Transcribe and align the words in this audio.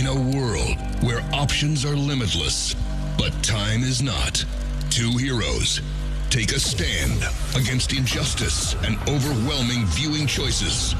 In 0.00 0.06
a 0.06 0.14
world 0.14 0.78
where 1.02 1.20
options 1.34 1.84
are 1.84 1.94
limitless, 1.94 2.74
but 3.18 3.32
time 3.44 3.82
is 3.82 4.00
not, 4.00 4.42
two 4.88 5.10
heroes 5.18 5.82
take 6.30 6.52
a 6.52 6.58
stand 6.58 7.22
against 7.54 7.92
injustice 7.92 8.74
and 8.82 8.96
overwhelming 9.06 9.84
viewing 9.88 10.26
choices. 10.26 10.94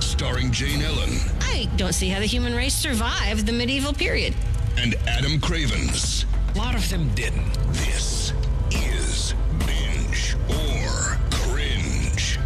Starring 0.00 0.50
Jane 0.50 0.82
Ellen 0.82 1.16
I 1.42 1.68
don't 1.76 1.92
see 1.92 2.08
how 2.08 2.18
the 2.18 2.26
human 2.26 2.56
race 2.56 2.74
survived 2.74 3.46
the 3.46 3.52
medieval 3.52 3.92
period. 3.92 4.34
and 4.76 4.96
Adam 5.06 5.38
Cravens. 5.40 6.26
A 6.56 6.58
lot 6.58 6.74
of 6.74 6.88
them 6.90 7.08
didn't. 7.14 7.52
This 7.68 8.32
is 8.72 9.32
Binge 9.64 10.34
or 10.48 11.18
Cringe. 11.30 12.36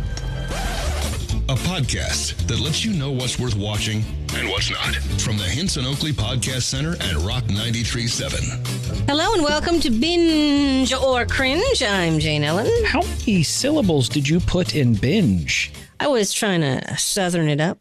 A 1.48 1.54
podcast 1.54 2.46
that 2.46 2.61
lets 2.61 2.84
you 2.84 2.93
know 2.93 3.11
what's 3.11 3.38
worth 3.38 3.57
watching 3.57 4.04
and 4.39 4.48
what's 4.50 4.71
not. 4.71 4.95
From 5.20 5.37
the 5.38 5.45
Henson 5.45 5.84
Oakley 5.87 6.12
Podcast 6.12 6.62
Center 6.62 6.92
at 6.95 7.15
Rock 7.27 7.45
93.7. 7.45 9.09
Hello 9.09 9.33
and 9.34 9.43
welcome 9.43 9.80
to 9.80 9.91
Binge 9.91 10.93
or 10.93 11.24
Cringe. 11.27 11.83
I'm 11.83 12.19
Jane 12.19 12.45
Ellen. 12.45 12.70
How 12.84 13.01
many 13.02 13.43
syllables 13.43 14.09
did 14.09 14.29
you 14.29 14.41
put 14.41 14.74
in 14.74 14.95
binge? 14.95 15.73
I 16.01 16.09
was 16.09 16.33
trying 16.33 16.60
to 16.60 16.96
southern 16.98 17.48
it 17.48 17.60
up. 17.60 17.79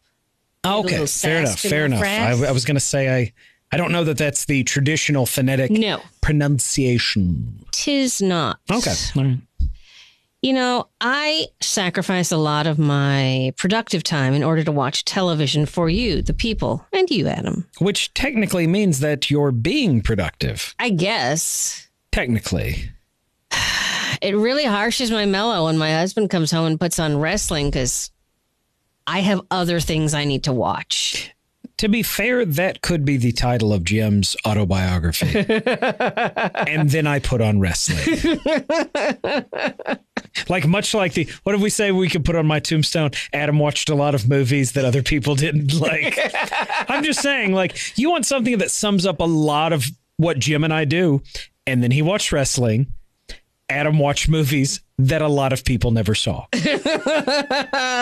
Okay, 0.65 1.05
fair 1.05 1.39
enough. 1.41 1.59
Fair 1.59 1.85
enough. 1.85 2.02
I. 2.02 2.31
I 2.48 2.52
was 2.52 2.65
going 2.65 2.76
to 2.76 2.81
say 2.81 3.13
I. 3.23 3.34
I 3.71 3.77
don't 3.77 3.91
know 3.91 4.03
that 4.05 4.17
that's 4.17 4.45
the 4.45 4.63
traditional 4.63 5.26
phonetic 5.26 5.70
No. 5.71 6.01
pronunciation. 6.21 7.65
Tis 7.71 8.21
not. 8.21 8.59
Okay, 8.71 8.93
all 9.17 9.23
right. 9.23 9.37
You 10.45 10.54
know, 10.54 10.90
I 11.02 11.48
sacrifice 11.59 12.31
a 12.31 12.38
lot 12.38 12.67
of 12.67 12.77
my 12.77 13.52
productive 13.58 14.04
time 14.04 14.35
in 14.35 14.44
order 14.44 14.63
to 14.63 14.71
watch 14.71 15.04
television 15.04 15.66
for 15.66 15.90
you, 15.90 16.21
the 16.21 16.35
people, 16.35 16.85
and 16.94 17.09
you, 17.09 17.27
Adam. 17.27 17.68
Which 17.80 18.13
technically 18.13 18.68
means 18.68 18.99
that 18.99 19.32
you're 19.32 19.52
being 19.52 20.04
productive. 20.04 20.76
I 20.77 20.91
guess. 20.91 21.90
Technically, 22.12 22.91
It 24.21 24.35
really 24.35 24.65
harshes 24.65 25.12
my 25.12 25.26
mellow 25.26 25.65
when 25.65 25.79
my 25.79 25.91
husband 25.91 26.29
comes 26.29 26.52
home 26.52 26.68
and 26.68 26.80
puts 26.80 26.99
on 26.99 27.18
wrestling 27.18 27.71
because 27.71 28.12
I 29.07 29.21
have 29.21 29.41
other 29.49 29.80
things 29.80 30.13
I 30.13 30.26
need 30.26 30.43
to 30.43 30.54
watch. 30.54 31.34
to 31.77 31.90
be 31.90 32.04
fair, 32.04 32.46
that 32.46 32.84
could 32.84 33.04
be 33.04 33.18
the 33.18 33.32
title 33.32 33.74
of 33.74 33.84
Jim's 33.84 34.35
autobiography. 34.46 35.40
and 36.68 36.91
then 36.91 37.07
I 37.07 37.18
put 37.18 37.41
on 37.41 37.59
wrestling. 37.59 38.40
like 40.49 40.65
much 40.67 40.93
like 40.93 41.13
the 41.13 41.29
what 41.43 41.53
did 41.53 41.61
we 41.61 41.69
say 41.69 41.91
we 41.91 42.09
could 42.09 42.25
put 42.25 42.35
on 42.35 42.45
my 42.45 42.59
tombstone? 42.59 43.11
Adam 43.33 43.59
watched 43.59 43.89
a 43.89 43.95
lot 43.95 44.15
of 44.15 44.27
movies 44.29 44.73
that 44.73 44.85
other 44.85 45.03
people 45.03 45.35
didn't 45.35 45.73
like. 45.79 46.17
I'm 46.89 47.03
just 47.03 47.21
saying, 47.21 47.53
like, 47.53 47.97
you 47.97 48.09
want 48.09 48.25
something 48.25 48.57
that 48.59 48.71
sums 48.71 49.05
up 49.05 49.19
a 49.19 49.25
lot 49.25 49.73
of 49.73 49.85
what 50.17 50.39
Jim 50.39 50.63
and 50.63 50.73
I 50.73 50.85
do. 50.85 51.21
And 51.67 51.81
then 51.81 51.91
he 51.91 52.01
watched 52.01 52.31
wrestling. 52.31 52.87
Adam 53.67 53.97
watched 53.97 54.29
movies 54.29 54.81
that 54.99 55.23
a 55.23 55.27
lot 55.27 55.51
of 55.51 55.63
people 55.63 55.91
never 55.91 56.13
saw. 56.15 56.45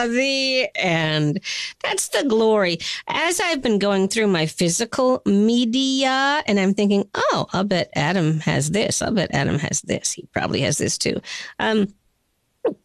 The 0.03 0.67
end. 0.75 1.39
That's 1.81 2.09
the 2.09 2.25
glory. 2.27 2.79
As 3.07 3.39
I've 3.39 3.61
been 3.61 3.79
going 3.79 4.09
through 4.09 4.27
my 4.27 4.45
physical 4.45 5.21
media, 5.25 6.43
and 6.45 6.59
I'm 6.59 6.73
thinking, 6.73 7.09
oh, 7.15 7.47
I'll 7.53 7.63
bet 7.63 7.89
Adam 7.95 8.41
has 8.41 8.71
this. 8.71 9.01
I'll 9.01 9.13
bet 9.13 9.33
Adam 9.33 9.59
has 9.59 9.81
this. 9.81 10.11
He 10.11 10.27
probably 10.33 10.59
has 10.61 10.77
this 10.77 10.97
too. 10.97 11.21
Um, 11.59 11.87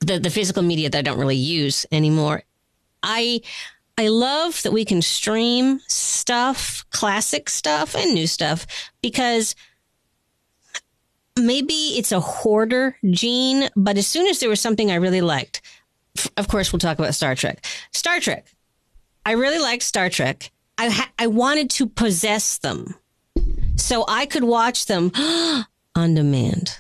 the 0.01 0.19
the 0.19 0.31
physical 0.31 0.63
media 0.63 0.91
that 0.91 0.99
I 0.99 1.03
don't 1.03 1.19
really 1.19 1.37
use 1.37 1.87
anymore. 1.93 2.43
I 3.03 3.41
I 3.97 4.09
love 4.09 4.63
that 4.63 4.73
we 4.73 4.85
can 4.85 5.03
stream 5.03 5.81
stuff, 5.89 6.85
classic 6.91 7.51
stuff, 7.51 7.95
and 7.97 8.15
new 8.15 8.27
stuff 8.27 8.67
because 9.03 9.57
maybe 11.37 11.73
it's 11.73 12.13
a 12.13 12.21
hoarder 12.21 12.97
gene, 13.11 13.69
but 13.77 13.97
as 13.97 14.07
soon 14.07 14.27
as 14.27 14.41
there 14.41 14.49
was 14.49 14.61
something 14.61 14.91
I 14.91 14.97
really 14.97 15.21
liked, 15.21 15.63
of 16.37 16.49
course, 16.49 16.73
we'll 16.73 16.81
talk 16.81 16.99
about 16.99 17.15
Star 17.15 17.35
Trek. 17.35 17.65
Star 17.93 18.21
Trek. 18.21 18.47
I 19.27 19.33
really 19.33 19.59
liked 19.59 19.83
Star 19.83 20.09
Trek. 20.09 20.51
I 20.79 20.91
ha- 20.91 21.11
I 21.19 21.27
wanted 21.27 21.71
to 21.71 21.87
possess 21.89 22.59
them, 22.59 22.95
so 23.77 24.05
I 24.09 24.27
could 24.27 24.45
watch 24.45 24.87
them 24.87 25.11
on 25.95 26.15
demand. 26.15 26.79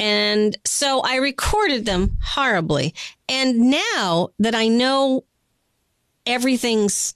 And 0.00 0.56
so 0.64 1.00
I 1.00 1.16
recorded 1.16 1.86
them 1.86 2.16
horribly. 2.22 2.94
And 3.28 3.70
now 3.70 4.30
that 4.38 4.54
I 4.54 4.68
know 4.68 5.24
everything's 6.26 7.14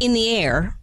in 0.00 0.12
the 0.12 0.36
air, 0.36 0.78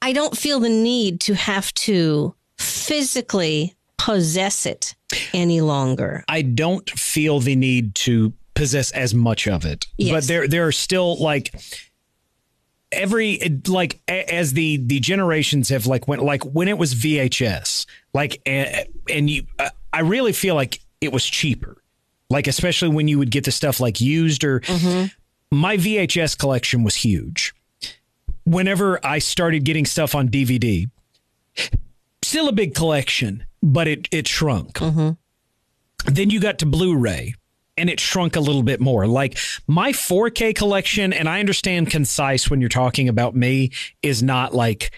I 0.00 0.12
don't 0.12 0.36
feel 0.36 0.60
the 0.60 0.68
need 0.68 1.20
to 1.20 1.34
have 1.34 1.72
to 1.74 2.34
physically 2.58 3.74
possess 3.98 4.66
it 4.66 4.94
any 5.32 5.60
longer. 5.60 6.24
I 6.28 6.42
don't 6.42 6.88
feel 6.90 7.38
the 7.40 7.54
need 7.54 7.94
to 7.96 8.32
possess 8.54 8.90
as 8.92 9.14
much 9.14 9.46
of 9.46 9.64
it. 9.64 9.86
Yes. 9.96 10.12
But 10.12 10.24
there 10.28 10.48
there 10.48 10.66
are 10.66 10.72
still 10.72 11.16
like 11.22 11.54
every 12.92 13.60
like 13.66 14.00
as 14.08 14.52
the 14.52 14.76
the 14.76 15.00
generations 15.00 15.68
have 15.70 15.86
like 15.86 16.06
went 16.06 16.22
like 16.22 16.44
when 16.44 16.68
it 16.68 16.78
was 16.78 16.94
VHS 16.94 17.86
like 18.14 18.40
and, 18.46 18.86
and 19.10 19.30
you 19.30 19.44
uh, 19.58 19.70
I 19.92 20.00
really 20.00 20.32
feel 20.32 20.54
like 20.54 20.80
it 21.00 21.12
was 21.12 21.24
cheaper. 21.24 21.82
Like 22.30 22.46
especially 22.46 22.88
when 22.88 23.08
you 23.08 23.18
would 23.18 23.30
get 23.30 23.44
the 23.44 23.52
stuff 23.52 23.80
like 23.80 24.00
used 24.00 24.44
or 24.44 24.62
my 25.50 25.76
VHS 25.76 26.38
collection 26.38 26.82
was 26.82 26.94
huge. 26.94 27.54
Whenever 28.44 29.04
I 29.04 29.18
started 29.18 29.64
getting 29.64 29.84
stuff 29.84 30.14
on 30.14 30.28
DVD, 30.28 30.90
still 32.22 32.48
a 32.48 32.52
big 32.52 32.74
collection, 32.74 33.44
but 33.62 33.86
it 33.86 34.08
it 34.10 34.26
shrunk. 34.28 34.78
Then 36.06 36.30
you 36.30 36.40
got 36.40 36.58
to 36.60 36.66
Blu-ray 36.66 37.34
and 37.76 37.88
it 37.88 38.00
shrunk 38.00 38.36
a 38.36 38.40
little 38.40 38.62
bit 38.62 38.80
more. 38.80 39.06
Like 39.06 39.38
my 39.66 39.92
4K 39.92 40.54
collection, 40.54 41.12
and 41.12 41.28
I 41.28 41.40
understand 41.40 41.90
concise 41.90 42.50
when 42.50 42.60
you're 42.60 42.68
talking 42.68 43.08
about 43.08 43.34
me, 43.34 43.70
is 44.02 44.22
not 44.22 44.54
like 44.54 44.92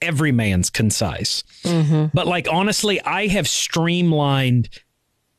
every 0.00 0.32
man's 0.32 0.70
concise. 0.70 1.44
Mm-hmm. 1.62 2.06
But 2.14 2.26
like 2.26 2.48
honestly, 2.50 3.00
I 3.00 3.26
have 3.28 3.48
streamlined 3.48 4.68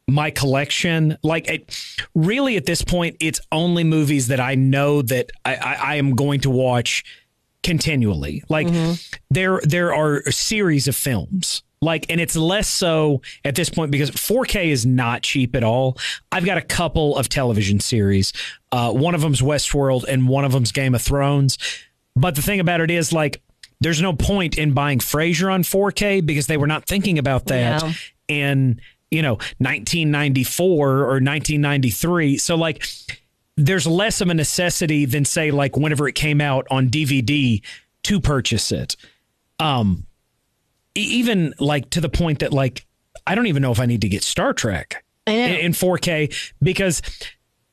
my 0.08 0.32
collection. 0.32 1.18
Like 1.24 1.48
it, 1.48 1.78
really 2.14 2.58
at 2.58 2.66
this 2.66 2.82
point, 2.82 3.18
it's 3.20 3.42
only 3.52 3.84
movies 3.84 4.28
that 4.28 4.40
I 4.40 4.56
know 4.56 5.02
that 5.04 5.32
I, 5.44 5.56
I, 5.56 5.74
I 5.74 5.96
am 5.96 6.16
going 6.16 6.42
to 6.42 6.50
watch 6.50 7.04
continually. 7.64 8.44
Like 8.48 8.68
mm-hmm. 8.68 8.94
there 9.30 9.60
there 9.64 9.94
are 9.94 10.18
a 10.26 10.32
series 10.32 10.88
of 10.88 10.96
films. 10.96 11.64
Like 11.86 12.06
and 12.10 12.20
it's 12.20 12.36
less 12.36 12.68
so 12.68 13.22
at 13.46 13.56
this 13.56 13.70
point 13.70 13.92
because 13.92 14.12
4K 14.12 14.66
is 14.66 14.86
not 14.86 15.22
cheap 15.24 15.56
at 15.56 15.64
all. 15.64 15.98
I've 16.32 16.46
got 16.46 16.58
a 16.58 16.62
couple 16.62 17.16
of 17.18 17.30
television 17.30 17.80
series. 17.80 18.34
Uh, 18.72 18.92
one 18.92 19.16
of 19.16 19.22
them's 19.22 19.42
Westworld 19.42 20.04
and 20.04 20.28
one 20.28 20.44
of 20.44 20.52
them's 20.52 20.74
Game 20.74 20.94
of 20.96 21.02
Thrones. 21.02 21.58
But 22.18 22.36
the 22.36 22.42
thing 22.42 22.60
about 22.60 22.82
it 22.82 22.92
is 22.92 23.14
like 23.14 23.42
there's 23.82 24.02
no 24.02 24.12
point 24.14 24.58
in 24.58 24.74
buying 24.74 25.00
Frasier 25.00 25.54
on 25.54 25.64
4K 25.64 26.26
because 26.26 26.48
they 26.48 26.58
were 26.58 26.68
not 26.68 26.86
thinking 26.88 27.20
about 27.20 27.46
that 27.46 27.84
No. 27.84 27.92
in 28.28 28.82
you 29.12 29.22
know 29.22 29.38
1994 29.60 30.90
or 31.00 31.06
1993. 31.22 32.38
So 32.38 32.56
like 32.56 32.86
there's 33.58 33.88
less 33.88 34.22
of 34.22 34.30
a 34.30 34.34
necessity 34.34 35.06
than 35.06 35.24
say 35.26 35.52
like 35.52 35.78
whenever 35.78 36.08
it 36.08 36.16
came 36.16 36.42
out 36.42 36.68
on 36.70 36.90
DVD 36.90 37.62
to 38.04 38.20
purchase 38.20 38.72
it. 38.72 38.96
Um 39.60 40.06
even 40.96 41.54
like 41.60 41.90
to 41.92 42.02
the 42.02 42.10
point 42.10 42.40
that 42.40 42.54
like 42.54 42.86
I 43.28 43.36
don't 43.36 43.48
even 43.48 43.62
know 43.62 43.72
if 43.72 43.80
I 43.80 43.86
need 43.86 44.02
to 44.02 44.10
get 44.10 44.24
Star 44.24 44.54
Trek 44.54 45.04
in, 45.28 45.34
in 45.56 45.72
4K 45.74 46.54
because 46.62 47.02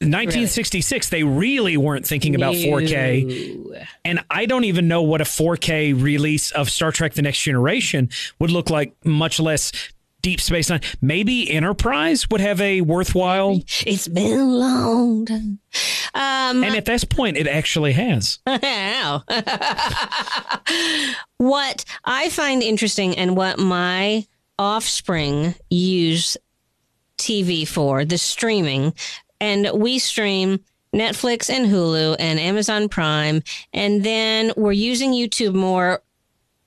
1966 0.00 1.10
they 1.10 1.22
really 1.22 1.76
weren't 1.76 2.04
thinking 2.06 2.34
about 2.34 2.54
4K 2.54 3.86
and 4.04 4.24
I 4.28 4.46
don't 4.46 4.64
even 4.64 4.88
know 4.88 5.02
what 5.02 5.20
a 5.20 5.24
4K 5.24 6.00
release 6.02 6.50
of 6.50 6.68
Star 6.70 6.90
Trek 6.90 7.14
the 7.14 7.22
Next 7.22 7.40
Generation 7.40 8.10
would 8.40 8.50
look 8.50 8.68
like 8.68 8.94
much 9.04 9.38
less 9.38 9.70
Deep 10.22 10.40
Space 10.40 10.70
Nine. 10.70 10.80
Maybe 11.00 11.50
Enterprise 11.50 12.28
would 12.30 12.40
have 12.40 12.60
a 12.60 12.80
worthwhile 12.80 13.60
It's 13.84 14.08
been 14.08 14.58
long 14.58 15.26
time. 15.26 15.58
Um, 16.14 16.62
and 16.62 16.76
at 16.76 16.84
this 16.84 17.04
point 17.04 17.36
it 17.36 17.46
actually 17.46 17.92
has. 17.92 18.38
What 21.42 21.84
I 22.04 22.30
find 22.30 22.62
interesting 22.62 23.18
and 23.18 23.36
what 23.36 23.58
my 23.58 24.24
offspring 24.60 25.56
use 25.70 26.36
TV 27.18 27.66
for, 27.66 28.04
the 28.04 28.16
streaming, 28.16 28.94
and 29.40 29.68
we 29.74 29.98
stream 29.98 30.60
Netflix 30.94 31.50
and 31.50 31.66
Hulu 31.66 32.14
and 32.20 32.38
Amazon 32.38 32.88
Prime, 32.88 33.42
and 33.72 34.04
then 34.04 34.52
we're 34.56 34.70
using 34.70 35.12
YouTube 35.12 35.54
more 35.54 36.00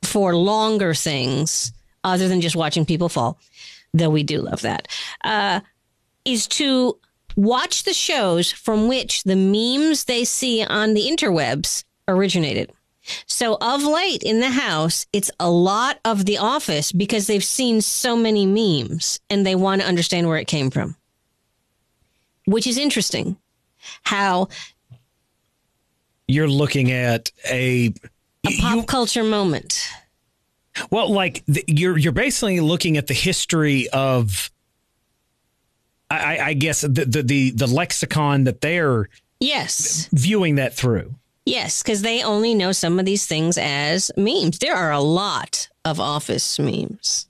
for 0.03 0.35
longer 0.35 0.93
things 0.93 1.71
other 2.05 2.29
than 2.29 2.39
just 2.39 2.55
watching 2.55 2.85
people 2.85 3.09
fall, 3.09 3.37
though 3.93 4.09
we 4.09 4.23
do 4.23 4.41
love 4.41 4.61
that, 4.61 4.87
uh, 5.25 5.59
is 6.23 6.47
to 6.47 6.97
watch 7.35 7.83
the 7.83 7.93
shows 7.93 8.51
from 8.51 8.87
which 8.87 9.23
the 9.23 9.35
memes 9.35 10.05
they 10.05 10.23
see 10.23 10.63
on 10.63 10.93
the 10.93 11.01
interwebs 11.01 11.83
originated. 12.07 12.71
So 13.27 13.57
of 13.61 13.83
late 13.83 14.23
in 14.23 14.39
the 14.39 14.49
house, 14.49 15.05
it's 15.13 15.29
a 15.39 15.49
lot 15.49 15.99
of 16.05 16.25
The 16.25 16.39
Office 16.39 16.91
because 16.91 17.27
they've 17.27 17.43
seen 17.43 17.81
so 17.81 18.15
many 18.15 18.45
memes 18.45 19.19
and 19.29 19.45
they 19.45 19.55
want 19.55 19.81
to 19.81 19.87
understand 19.87 20.27
where 20.27 20.37
it 20.39 20.47
came 20.47 20.71
from. 20.71 20.95
Which 22.45 22.65
is 22.67 22.77
interesting. 22.77 23.37
How 24.03 24.47
You're 26.27 26.47
looking 26.47 26.91
at 26.91 27.31
a 27.49 27.93
a 28.47 28.57
pop 28.59 28.87
culture 28.87 29.23
moment. 29.23 29.87
Well, 30.89 31.11
like 31.11 31.43
the, 31.47 31.63
you're 31.67 31.97
you're 31.97 32.11
basically 32.11 32.59
looking 32.59 32.97
at 32.97 33.07
the 33.07 33.13
history 33.13 33.87
of, 33.89 34.51
I, 36.09 36.39
I 36.39 36.53
guess 36.53 36.81
the, 36.81 36.87
the 37.05 37.23
the 37.23 37.51
the 37.51 37.67
lexicon 37.67 38.43
that 38.45 38.61
they're 38.61 39.09
Yes. 39.39 40.07
viewing 40.13 40.55
that 40.55 40.73
through. 40.73 41.15
Yes, 41.45 41.83
because 41.83 42.01
they 42.01 42.23
only 42.23 42.55
know 42.55 42.71
some 42.71 42.97
of 42.99 43.05
these 43.05 43.27
things 43.27 43.57
as 43.57 44.09
memes. 44.17 44.59
There 44.59 44.75
are 44.75 44.91
a 44.91 45.01
lot 45.01 45.69
of 45.83 45.99
office 45.99 46.57
memes. 46.57 47.27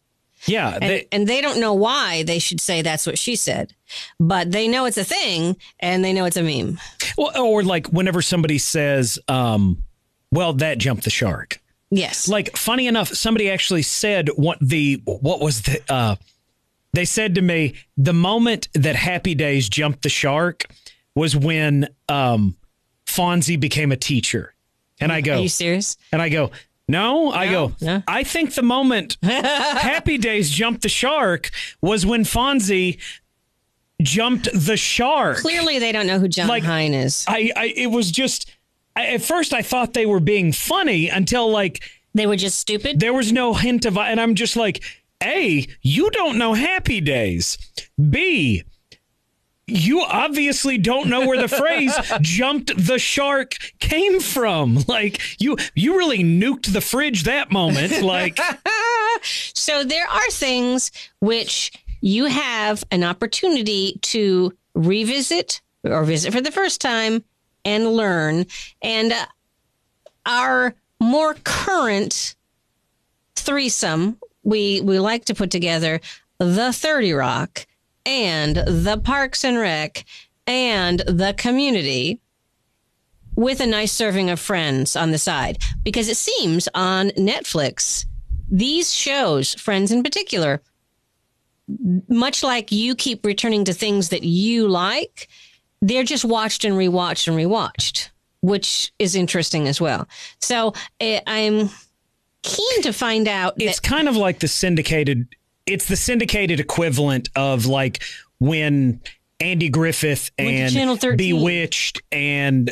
Yeah, 0.48 0.74
And 0.80 0.84
they, 0.84 1.08
and 1.12 1.28
they 1.28 1.42
don't 1.42 1.60
know 1.60 1.74
why 1.74 2.22
they 2.22 2.38
should 2.38 2.62
say 2.62 2.84
that's 2.84 3.08
what 3.08 3.18
she 3.18 3.36
said. 3.36 3.74
But 4.20 4.52
they 4.52 4.68
know 4.68 4.86
it's 4.86 4.98
a 5.00 5.04
thing 5.04 5.58
and 5.80 6.06
they 6.06 6.14
know 6.14 6.26
it's 6.26 6.38
a 6.38 6.44
meme. 6.44 6.80
well, 7.18 7.36
or 7.44 7.64
like 7.64 7.88
whenever 7.88 8.22
somebody 8.22 8.60
says, 8.60 9.18
um, 9.28 9.84
"Well, 10.32 10.54
that 10.54 10.78
jumped 10.78 11.04
the 11.04 11.10
shark." 11.10 11.60
Yes. 11.92 12.28
Like 12.28 12.58
funny 12.58 12.88
enough, 12.88 13.10
somebody 13.10 13.50
actually 13.50 13.84
said 13.84 14.30
what 14.36 14.58
the 14.62 15.02
what 15.06 15.40
was 15.40 15.62
the 15.64 15.82
uh, 15.90 16.16
they 16.94 17.06
said 17.06 17.36
to 17.36 17.42
me 17.42 17.76
the 17.98 18.14
moment 18.14 18.68
that 18.74 18.96
Happy 18.96 19.36
Days 19.36 19.70
jumped 19.70 20.02
the 20.04 20.10
shark 20.10 20.66
was 21.14 21.36
when 21.36 21.88
um, 22.10 22.56
Fonzie 23.06 23.60
became 23.60 23.92
a 23.92 23.98
teacher, 23.98 24.54
and 25.00 25.12
I 25.12 25.22
go, 25.22 25.36
Are 25.38 25.42
you 25.42 25.50
serious? 25.50 25.98
and 26.12 26.22
I 26.22 26.30
go. 26.30 26.52
No, 26.88 27.32
I 27.32 27.50
go. 27.50 27.74
no. 27.82 28.04
I 28.08 28.24
think 28.24 28.54
the 28.54 28.62
moment 28.62 29.18
Happy 29.24 30.18
Days 30.20 30.52
jumped 30.52 30.84
the 30.84 30.90
shark 30.90 31.50
was 31.82 32.06
when 32.06 32.24
Fonzie 32.24 33.00
jumped 34.02 34.50
the 34.54 34.78
shark. 34.78 35.38
Clearly, 35.38 35.80
they 35.80 35.92
don't 35.92 36.08
know 36.08 36.20
who 36.20 36.28
John 36.28 36.48
Like- 36.48 36.64
Hein 36.64 36.94
is. 36.94 37.26
I, 37.28 37.52
I 37.56 37.66
it 37.76 37.88
was 37.88 38.12
just 38.12 38.52
I, 38.96 39.08
at 39.08 39.22
first 39.22 39.54
I 39.54 39.62
thought 39.62 39.94
they 39.94 40.06
were 40.06 40.20
being 40.20 40.52
funny 40.52 41.10
until 41.10 41.50
like 41.50 41.84
They 42.14 42.28
were 42.28 42.36
just 42.38 42.60
stupid. 42.60 43.00
there 43.00 43.14
was 43.14 43.32
no 43.32 43.54
hint 43.54 43.86
of 43.86 43.98
and 43.98 44.20
I'm 44.22 44.36
just 44.36 44.56
like, 44.56 44.84
A, 45.24 45.66
you 45.82 46.10
don't 46.12 46.38
know 46.38 46.54
happy 46.54 47.02
days. 47.02 47.58
B, 48.10 48.64
you 49.68 50.02
obviously 50.02 50.78
don't 50.78 51.08
know 51.10 51.26
where 51.28 51.42
the 51.42 51.48
phrase 51.48 51.94
jumped 52.22 52.72
the 52.78 53.00
shark 53.00 53.56
came 53.80 54.20
from. 54.20 54.80
Like 54.88 55.20
you 55.42 55.58
you 55.74 55.98
really 55.98 56.24
nuked 56.24 56.72
the 56.72 56.82
fridge 56.82 57.24
that 57.24 57.52
moment. 57.52 58.02
Like 58.02 58.40
So 59.24 59.84
there 59.84 60.08
are 60.08 60.30
things 60.30 60.92
which 61.20 61.72
you 62.02 62.26
have 62.26 62.84
an 62.92 63.04
opportunity 63.04 63.98
to 64.04 64.54
revisit 64.76 65.62
or 65.84 66.04
visit 66.04 66.32
for 66.34 66.42
the 66.42 66.52
first 66.52 66.80
time 66.82 67.24
and 67.66 67.94
learn. 67.94 68.46
And 68.82 69.12
uh, 69.12 69.26
our 70.26 70.76
more 71.02 71.34
current 71.44 72.36
threesome, 73.36 74.18
we 74.44 74.82
we 74.82 75.00
like 75.00 75.26
to 75.26 75.36
put 75.36 75.52
together 75.52 76.00
the 76.38 76.72
30 76.72 77.14
Rock 77.14 77.66
and 78.06 78.56
the 78.56 79.00
Parks 79.04 79.44
and 79.44 79.58
Rec 79.58 80.06
and 80.48 81.00
the 81.00 81.34
community 81.38 82.22
with 83.36 83.60
a 83.60 83.66
nice 83.66 83.92
serving 83.92 84.30
of 84.30 84.40
friends 84.40 84.96
on 84.96 85.12
the 85.12 85.18
side 85.18 85.58
because 85.84 86.08
it 86.08 86.18
seems 86.18 86.70
on 86.74 87.10
Netflix 87.12 88.06
these 88.50 88.94
shows, 88.94 89.54
Friends 89.56 89.92
in 89.92 90.04
particular, 90.04 90.62
much 92.08 92.44
like 92.44 92.72
you 92.72 92.96
keep 92.96 93.26
returning 93.26 93.66
to 93.66 93.74
things 93.74 94.10
that 94.10 94.24
you 94.24 94.68
like, 94.68 95.28
they're 95.82 96.04
just 96.04 96.26
watched 96.26 96.66
and 96.66 96.76
rewatched 96.76 97.28
and 97.28 97.38
rewatched, 97.38 98.10
which 98.42 98.94
is 99.00 99.16
interesting 99.16 99.68
as 99.68 99.80
well. 99.80 100.08
So 100.40 100.74
eh, 101.00 101.20
I'm 101.28 101.70
keen 102.44 102.82
to 102.84 102.94
find 102.94 103.28
out 103.28 103.56
it's 103.58 103.80
that 103.80 103.88
kind 103.88 104.08
of 104.08 104.16
like 104.16 104.40
the 104.40 104.48
syndicated 104.48 105.28
it's 105.66 105.88
the 105.88 105.96
syndicated 105.96 106.60
equivalent 106.60 107.30
of 107.36 107.66
like 107.66 108.04
when 108.40 109.02
Andy 109.40 109.70
Griffith 109.70 110.32
and 110.38 110.72
Bewitched 111.18 112.02
and 112.12 112.72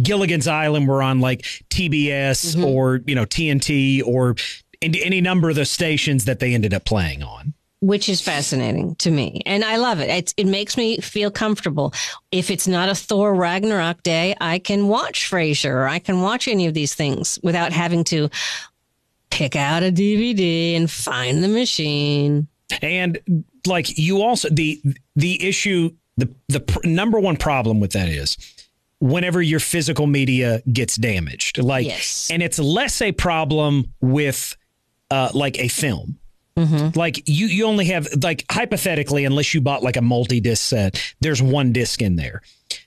Gilligan's 0.00 0.46
Island 0.46 0.86
were 0.86 1.02
on 1.02 1.20
like 1.20 1.42
TBS 1.70 2.62
or 2.64 3.00
you 3.06 3.14
know 3.14 3.24
TNT 3.24 4.06
or 4.06 4.36
any 4.80 5.20
number 5.20 5.50
of 5.50 5.56
the 5.56 5.64
stations 5.64 6.24
that 6.26 6.38
they 6.38 6.54
ended 6.54 6.72
up 6.72 6.84
playing 6.84 7.22
on. 7.22 7.54
Which 7.80 8.08
is 8.08 8.20
fascinating 8.20 8.94
to 8.96 9.10
me, 9.10 9.40
and 9.46 9.64
I 9.64 9.76
love 9.76 10.00
it. 10.00 10.08
It's, 10.10 10.34
it 10.36 10.46
makes 10.46 10.76
me 10.76 10.98
feel 10.98 11.30
comfortable. 11.30 11.92
If 12.32 12.50
it's 12.50 12.66
not 12.66 12.88
a 12.88 12.94
Thor 12.94 13.34
Ragnarok 13.34 14.02
day, 14.02 14.34
I 14.40 14.58
can 14.58 14.88
watch 14.88 15.30
Frasier 15.30 15.72
or 15.74 15.88
I 15.88 15.98
can 15.98 16.20
watch 16.20 16.48
any 16.48 16.66
of 16.66 16.74
these 16.74 16.94
things 16.94 17.38
without 17.42 17.72
having 17.72 18.04
to 18.04 18.28
pick 19.30 19.54
out 19.56 19.82
a 19.82 19.92
DVD 19.92 20.74
and 20.76 20.90
find 20.90 21.42
the 21.44 21.48
machine. 21.48 22.48
And 22.82 23.18
like 23.66 23.98
you 23.98 24.22
also 24.22 24.48
the 24.50 24.80
the 25.16 25.46
issue 25.46 25.90
the 26.16 26.28
the 26.48 26.60
pr- 26.60 26.86
number 26.86 27.18
one 27.20 27.36
problem 27.36 27.80
with 27.80 27.92
that 27.92 28.08
is 28.08 28.36
whenever 29.00 29.40
your 29.40 29.60
physical 29.60 30.06
media 30.06 30.60
gets 30.72 30.96
damaged 30.96 31.58
like 31.62 31.86
Yes. 31.86 32.28
and 32.30 32.42
it's 32.42 32.58
less 32.58 33.00
a 33.00 33.12
problem 33.12 33.92
with 34.00 34.56
uh 35.10 35.30
like 35.34 35.58
a 35.58 35.68
film 35.68 36.18
Mm-hmm. 36.58 36.98
like 36.98 37.22
you 37.28 37.46
you 37.46 37.66
only 37.66 37.84
have 37.84 38.08
like 38.20 38.44
hypothetically 38.50 39.24
unless 39.24 39.54
you 39.54 39.60
bought 39.60 39.84
like 39.84 39.96
a 39.96 40.02
multi-disc 40.02 40.60
set 40.60 41.14
there's 41.20 41.40
one 41.40 41.72
disc 41.72 42.02
in 42.02 42.16
there 42.16 42.42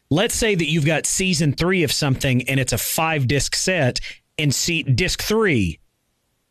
let's 0.10 0.36
say 0.36 0.56
that 0.56 0.66
you've 0.66 0.86
got 0.86 1.06
season 1.06 1.54
3 1.54 1.84
of 1.84 1.92
something 1.94 2.48
and 2.50 2.60
it's 2.60 2.74
a 2.74 2.78
5 2.78 3.28
disc 3.30 3.56
set 3.56 4.02
and 4.38 4.54
see 4.54 4.84
disc 4.84 5.22
3 5.22 5.80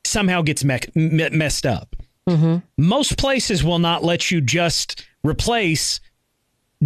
somehow 0.02 0.40
gets 0.40 0.64
me- 0.64 0.78
me- 0.94 1.28
messed 1.28 1.66
up 1.66 1.94
mm-hmm. 2.26 2.56
most 2.78 3.18
places 3.18 3.62
will 3.62 3.78
not 3.78 4.02
let 4.02 4.30
you 4.30 4.40
just 4.40 5.04
replace 5.22 6.00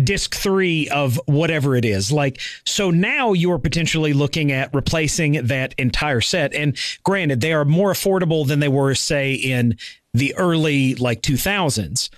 disc 0.02 0.34
three 0.34 0.88
of 0.88 1.20
whatever 1.26 1.76
it 1.76 1.84
is. 1.84 2.10
Like, 2.10 2.40
so 2.64 2.90
now 2.90 3.32
you 3.32 3.52
are 3.52 3.58
potentially 3.58 4.12
looking 4.12 4.50
at 4.50 4.74
replacing 4.74 5.46
that 5.46 5.74
entire 5.78 6.20
set. 6.20 6.52
And 6.54 6.76
granted, 7.04 7.40
they 7.40 7.52
are 7.52 7.64
more 7.64 7.92
affordable 7.92 8.46
than 8.46 8.60
they 8.60 8.68
were, 8.68 8.94
say, 8.94 9.34
in 9.34 9.76
the 10.14 10.34
early 10.36 10.94
like 10.94 11.20
2000s. 11.20 12.08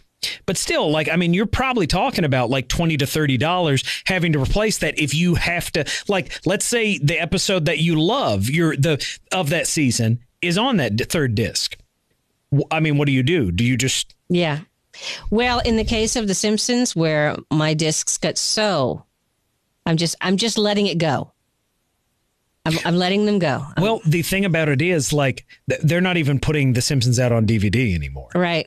But 0.47 0.57
still, 0.57 0.91
like, 0.91 1.09
I 1.09 1.17
mean, 1.17 1.35
you're 1.35 1.47
probably 1.47 1.87
talking 1.87 2.25
about 2.25 2.51
like 2.51 2.69
20 2.69 2.97
to 2.99 3.05
$30 3.05 4.03
having 4.07 4.33
to 4.33 4.43
replace 4.43 4.79
that 4.79 4.99
if 4.99 5.15
you 5.15 5.35
have 5.35 5.71
to, 5.73 5.85
like, 6.09 6.41
let's 6.47 6.65
say 6.65 6.99
the 6.99 7.19
episode 7.19 7.67
that 7.67 7.79
you 7.79 8.01
love, 8.01 8.49
your 8.49 8.77
the 8.77 9.05
of 9.33 9.51
that 9.51 9.67
season 9.67 10.21
is 10.43 10.59
on 10.59 10.79
that 10.79 11.11
third 11.11 11.35
disc. 11.35 11.77
I 12.71 12.81
mean, 12.81 12.97
what 12.97 13.07
do 13.07 13.13
you 13.13 13.23
do? 13.23 13.51
Do 13.53 13.65
you 13.65 13.77
just 13.77 14.15
Yeah. 14.29 14.61
Well, 15.31 15.59
in 15.61 15.77
the 15.77 15.85
case 15.85 16.17
of 16.17 16.27
The 16.27 16.35
Simpsons, 16.35 16.97
where 16.97 17.37
my 17.51 17.75
discs 17.75 18.17
got 18.17 18.39
so, 18.39 19.05
I'm 19.85 19.97
just 19.97 20.17
I'm 20.21 20.37
just 20.37 20.57
letting 20.57 20.87
it 20.87 20.99
go. 20.99 21.33
I'm, 22.67 22.79
I'm 22.85 22.97
letting 22.97 23.27
them 23.27 23.39
go. 23.39 23.65
Well, 23.79 24.01
the 24.05 24.23
thing 24.23 24.45
about 24.45 24.69
it 24.69 24.83
is, 24.83 25.13
like, 25.13 25.47
they're 25.67 26.01
not 26.01 26.17
even 26.17 26.41
putting 26.41 26.73
The 26.73 26.83
Simpsons 26.83 27.19
out 27.19 27.33
on 27.33 27.47
DVD 27.47 27.95
anymore. 27.95 28.29
Right. 28.35 28.67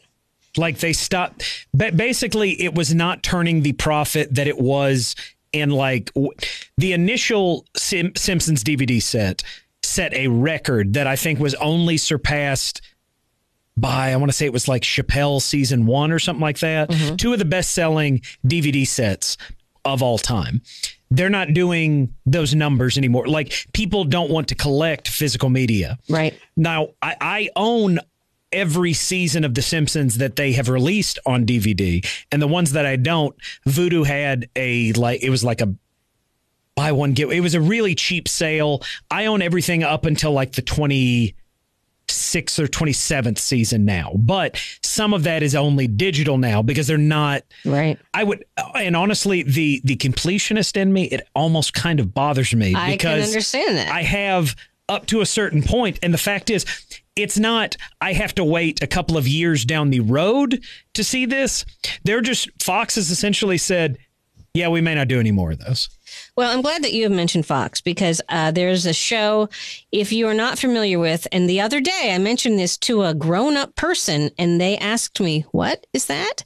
Like, 0.58 0.80
they 0.80 0.94
stopped. 0.94 1.68
But 1.74 1.96
basically, 1.96 2.62
it 2.62 2.74
was 2.74 2.94
not 2.94 3.22
turning 3.24 3.62
the 3.62 3.74
profit 3.74 4.34
that 4.36 4.48
it 4.48 4.60
was 4.60 5.16
in, 5.52 5.70
like, 5.70 6.14
w- 6.14 6.32
the 6.78 6.94
initial 6.94 7.66
Sim- 7.76 8.16
Simpsons 8.16 8.64
DVD 8.64 9.02
set 9.02 9.44
set 9.84 10.14
a 10.14 10.28
record 10.28 10.94
that 10.94 11.08
I 11.08 11.16
think 11.16 11.40
was 11.40 11.56
only 11.56 11.98
surpassed 11.98 12.82
by, 13.78 14.12
I 14.12 14.16
want 14.18 14.30
to 14.32 14.38
say 14.38 14.46
it 14.46 14.54
was 14.54 14.68
like 14.68 14.82
Chappelle 14.82 15.42
season 15.42 15.86
one 15.86 16.12
or 16.12 16.20
something 16.20 16.42
like 16.42 16.60
that. 16.60 16.90
Mm-hmm. 16.90 17.16
Two 17.16 17.34
of 17.34 17.40
the 17.40 17.46
best 17.46 17.72
selling 17.72 18.22
DVD 18.46 18.86
sets 18.86 19.38
of 19.86 20.04
all 20.04 20.18
time. 20.18 20.62
They're 21.12 21.30
not 21.30 21.54
doing 21.54 22.14
those 22.26 22.54
numbers 22.54 22.98
anymore. 22.98 23.28
Like 23.28 23.68
people 23.74 24.04
don't 24.04 24.30
want 24.30 24.48
to 24.50 24.56
collect 24.56 25.08
physical 25.08 25.50
media. 25.50 25.98
Right. 26.08 26.40
Now, 26.56 26.90
I, 27.02 27.16
I 27.20 27.50
own 27.56 28.00
every 28.52 28.94
season 28.94 29.44
of 29.44 29.54
The 29.54 29.62
Simpsons 29.62 30.18
that 30.18 30.36
they 30.36 30.54
have 30.54 30.70
released 30.70 31.20
on 31.26 31.46
DVD, 31.46 32.06
and 32.32 32.42
the 32.42 32.48
ones 32.48 32.74
that 32.74 32.86
I 32.86 32.96
don't, 32.96 33.36
Vudu 33.68 34.06
had 34.06 34.50
a 34.56 34.94
like 34.94 35.24
it 35.24 35.30
was 35.30 35.44
like 35.44 35.62
a 35.62 35.74
buy 36.76 36.92
one 36.92 37.14
get. 37.14 37.32
It 37.32 37.42
was 37.42 37.56
a 37.56 37.62
really 37.62 37.96
cheap 37.96 38.28
sale. 38.28 38.84
I 39.10 39.26
own 39.26 39.42
everything 39.42 39.84
up 39.84 40.06
until 40.06 40.32
like 40.32 40.54
the 40.54 40.62
twenty 40.62 41.36
sixth 42.30 42.60
or 42.60 42.68
twenty 42.68 42.94
seventh 42.94 43.40
season 43.40 43.86
now, 43.86 44.12
but 44.16 44.62
some 44.84 45.14
of 45.14 45.24
that 45.24 45.44
is 45.44 45.56
only 45.56 45.88
digital 45.88 46.38
now 46.38 46.62
because 46.62 46.88
they're 46.88 46.98
not. 46.98 47.44
Right. 47.66 47.98
I 48.14 48.24
would, 48.24 48.46
and 48.76 48.96
honestly, 48.96 49.44
the 49.44 49.82
the 49.84 49.98
completionist 49.98 50.78
in 50.78 50.94
me, 50.94 51.06
it 51.06 51.28
almost 51.36 51.74
kind 51.74 52.00
of 52.00 52.14
bothers 52.14 52.54
me 52.54 52.76
I 52.76 52.90
can 52.90 52.98
because 52.98 53.28
understand 53.28 53.78
that. 53.78 53.90
I 53.90 54.04
have 54.04 54.56
up 54.88 55.06
to 55.08 55.22
a 55.22 55.26
certain. 55.26 55.64
And 56.02 56.14
the 56.14 56.18
fact 56.18 56.50
is, 56.50 56.66
it's 57.16 57.38
not, 57.38 57.78
I 58.02 58.14
have 58.14 58.34
to 58.36 58.44
wait 58.44 58.82
a 58.82 58.88
couple 58.88 59.18
of 59.18 59.28
years 59.28 59.64
down 59.64 59.92
the 59.92 60.00
road 60.00 60.64
to 60.96 61.04
see 61.04 61.26
this. 61.26 61.64
They're 62.04 62.22
just, 62.22 62.50
Fox 62.62 62.96
has 62.96 63.12
essentially 63.12 63.60
said, 63.60 63.98
yeah, 64.54 64.68
we 64.68 64.82
may 64.82 64.96
not 64.96 65.08
do 65.08 65.20
any 65.20 65.32
more 65.32 65.52
of 65.52 65.60
those. 65.60 65.90
Well, 66.36 66.52
I'm 66.52 66.62
glad 66.62 66.84
that 66.84 66.94
you 66.94 67.04
have 67.04 67.12
mentioned 67.12 67.46
Fox 67.46 67.82
because 67.82 68.22
uh, 68.30 68.52
there's 68.52 68.86
a 68.86 68.94
show, 68.94 69.50
if 69.92 70.12
you 70.12 70.28
are 70.28 70.34
not 70.34 70.58
familiar 70.58 70.98
with, 70.98 71.28
and 71.32 71.50
the 71.50 71.62
other 71.62 71.82
day 71.82 72.12
I 72.14 72.18
mentioned 72.18 72.58
this 72.58 72.78
to 72.80 73.04
a 73.04 73.14
grown 73.14 73.58
up 73.58 73.76
person 73.76 74.32
and 74.38 74.60
they 74.60 74.78
asked 74.78 75.20
me, 75.20 75.46
What 75.52 75.86
is 75.94 76.08
that? 76.08 76.44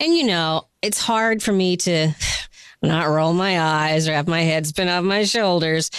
And 0.00 0.14
you 0.16 0.24
know, 0.24 0.68
it's 0.82 1.00
hard 1.00 1.42
for 1.42 1.52
me 1.52 1.76
to 1.78 2.12
not 2.82 3.08
roll 3.08 3.32
my 3.32 3.60
eyes 3.60 4.08
or 4.08 4.14
have 4.14 4.28
my 4.28 4.42
head 4.42 4.66
spin 4.66 4.88
off 4.88 5.04
my 5.04 5.24
shoulders. 5.24 5.90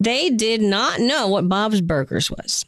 They 0.00 0.30
did 0.30 0.62
not 0.62 0.98
know 0.98 1.28
what 1.28 1.48
Bob's 1.48 1.80
Burgers 1.80 2.30
was. 2.30 2.64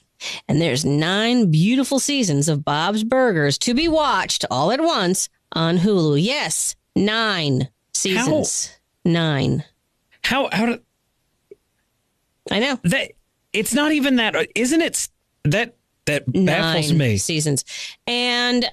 And 0.48 0.60
there's 0.60 0.84
nine 0.84 1.50
beautiful 1.50 1.98
seasons 1.98 2.48
of 2.48 2.64
Bob's 2.64 3.04
Burgers 3.04 3.58
to 3.58 3.74
be 3.74 3.88
watched 3.88 4.44
all 4.50 4.70
at 4.70 4.80
once 4.80 5.28
on 5.52 5.78
Hulu. 5.78 6.22
Yes, 6.22 6.76
nine 6.94 7.68
seasons. 7.94 8.66
How? 9.04 9.10
Nine. 9.10 9.64
How 10.22 10.48
how 10.52 10.66
do 10.66 10.78
I 12.50 12.58
know 12.58 12.78
that 12.84 13.12
it's 13.52 13.74
not 13.74 13.92
even 13.92 14.16
that 14.16 14.34
isn't 14.54 14.82
it 14.82 15.08
that 15.44 15.76
that 16.06 16.24
baffles 16.26 16.90
Nine 16.90 16.98
me 16.98 17.16
seasons 17.16 17.64
and 18.06 18.70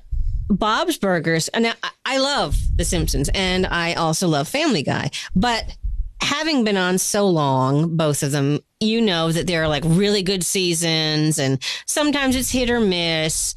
Bob's 0.50 0.98
Burgers 0.98 1.48
and 1.50 1.68
I, 1.68 1.74
I 2.06 2.18
love 2.18 2.58
The 2.76 2.84
Simpsons 2.84 3.30
and 3.34 3.66
I 3.66 3.94
also 3.94 4.28
love 4.28 4.48
Family 4.48 4.84
Guy 4.84 5.12
but 5.36 5.78
having 6.22 6.64
been 6.64 6.78
on 6.78 6.98
so 6.98 7.28
long 7.28 7.96
both 7.96 8.24
of 8.24 8.32
them 8.32 8.60
you 8.80 9.02
know 9.02 9.32
that 9.32 9.48
there 9.48 9.64
are 9.64 9.68
like 9.68 9.84
really 9.86 10.24
good 10.24 10.44
seasons 10.44 11.40
and 11.40 11.62
sometimes 11.86 12.36
it's 12.36 12.52
hit 12.52 12.70
or 12.70 12.80
miss 12.80 13.56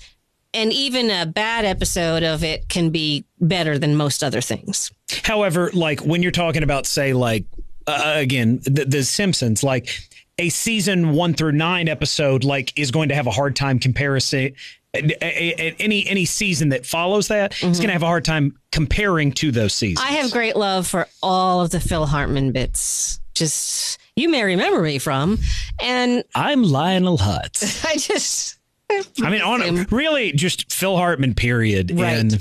and 0.54 0.72
even 0.72 1.10
a 1.10 1.26
bad 1.26 1.64
episode 1.64 2.22
of 2.22 2.42
it 2.44 2.68
can 2.68 2.90
be 2.90 3.24
better 3.40 3.78
than 3.78 3.96
most 3.96 4.22
other 4.22 4.40
things. 4.40 4.90
However, 5.22 5.70
like 5.74 6.00
when 6.00 6.22
you're 6.22 6.32
talking 6.32 6.62
about 6.62 6.86
say 6.86 7.12
like 7.12 7.44
uh, 7.86 8.14
again, 8.16 8.60
the, 8.64 8.84
the 8.84 9.04
Simpsons, 9.04 9.62
like 9.62 9.90
a 10.38 10.48
season 10.48 11.12
one 11.12 11.34
through 11.34 11.52
nine 11.52 11.88
episode, 11.88 12.44
like 12.44 12.72
is 12.78 12.90
going 12.90 13.08
to 13.10 13.14
have 13.14 13.26
a 13.26 13.30
hard 13.30 13.56
time 13.56 13.78
comparison. 13.78 14.54
Any 14.94 16.06
any 16.06 16.24
season 16.24 16.68
that 16.68 16.86
follows 16.86 17.26
that 17.26 17.52
mm-hmm. 17.52 17.72
is 17.72 17.78
going 17.78 17.88
to 17.88 17.92
have 17.92 18.04
a 18.04 18.06
hard 18.06 18.24
time 18.24 18.56
comparing 18.70 19.32
to 19.32 19.50
those 19.50 19.74
seasons. 19.74 20.06
I 20.06 20.12
have 20.12 20.30
great 20.30 20.54
love 20.54 20.86
for 20.86 21.08
all 21.20 21.60
of 21.62 21.70
the 21.70 21.80
Phil 21.80 22.06
Hartman 22.06 22.52
bits. 22.52 23.20
Just 23.34 23.98
you 24.14 24.28
may 24.28 24.44
remember 24.44 24.80
me 24.80 24.98
from, 24.98 25.40
and 25.80 26.22
I'm 26.36 26.62
Lionel 26.62 27.18
Hutz. 27.18 27.84
I 27.90 27.96
just, 27.96 28.53
I 28.90 29.30
mean, 29.30 29.40
on 29.40 29.84
really 29.90 30.32
just 30.32 30.72
Phil 30.72 30.96
Hartman. 30.96 31.34
Period. 31.34 31.90
Right. 31.90 32.18
And 32.18 32.38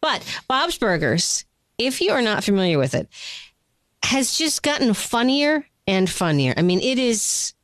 but 0.00 0.22
Bob's 0.48 0.78
Burgers, 0.78 1.44
if 1.78 2.00
you 2.00 2.12
are 2.12 2.22
not 2.22 2.44
familiar 2.44 2.78
with 2.78 2.94
it, 2.94 3.08
has 4.04 4.36
just 4.36 4.62
gotten 4.62 4.94
funnier 4.94 5.66
and 5.86 6.08
funnier. 6.08 6.54
I 6.56 6.62
mean, 6.62 6.80
it 6.80 6.98
is 6.98 7.54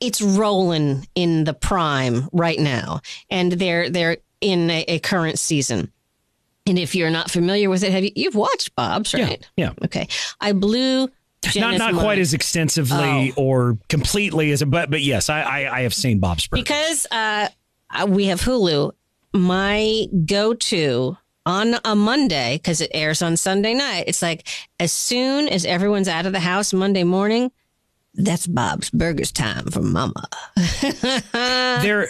it's 0.00 0.20
rolling 0.20 1.06
in 1.14 1.44
the 1.44 1.54
prime 1.54 2.28
right 2.32 2.58
now, 2.58 3.00
and 3.30 3.52
they're 3.52 3.88
they're 3.88 4.16
in 4.40 4.70
a, 4.70 4.84
a 4.88 4.98
current 4.98 5.38
season. 5.38 5.92
And 6.66 6.78
if 6.78 6.94
you're 6.94 7.10
not 7.10 7.30
familiar 7.30 7.68
with 7.70 7.82
it, 7.82 7.92
have 7.92 8.04
you 8.04 8.10
you've 8.14 8.34
watched 8.34 8.74
Bob's, 8.74 9.14
right? 9.14 9.46
Yeah. 9.56 9.66
yeah. 9.66 9.84
Okay. 9.84 10.08
I 10.40 10.52
blew 10.52 11.08
not 11.56 11.76
not 11.78 11.94
quite 11.94 12.18
as 12.18 12.34
extensively 12.34 13.32
oh. 13.36 13.42
or 13.42 13.78
completely 13.88 14.52
as 14.52 14.62
a 14.62 14.66
but 14.66 14.90
but 14.90 15.00
yes, 15.00 15.28
I 15.28 15.42
I, 15.42 15.78
I 15.78 15.82
have 15.82 15.94
seen 15.94 16.18
Bob's 16.18 16.46
Burgers. 16.46 16.62
because 16.62 17.06
uh, 17.10 17.48
we 18.08 18.26
have 18.26 18.40
Hulu. 18.40 18.92
My 19.34 20.06
go 20.26 20.52
to 20.52 21.16
on 21.44 21.74
a 21.84 21.96
Monday, 21.96 22.56
because 22.56 22.80
it 22.80 22.90
airs 22.94 23.22
on 23.22 23.36
Sunday 23.36 23.74
night, 23.74 24.04
it's 24.06 24.22
like 24.22 24.46
as 24.78 24.92
soon 24.92 25.48
as 25.48 25.64
everyone's 25.64 26.08
out 26.08 26.26
of 26.26 26.32
the 26.32 26.40
house 26.40 26.72
Monday 26.72 27.04
morning, 27.04 27.50
that's 28.14 28.46
Bob's 28.46 28.90
Burgers 28.90 29.32
time 29.32 29.66
for 29.66 29.80
Mama. 29.80 30.28
there, 31.32 32.08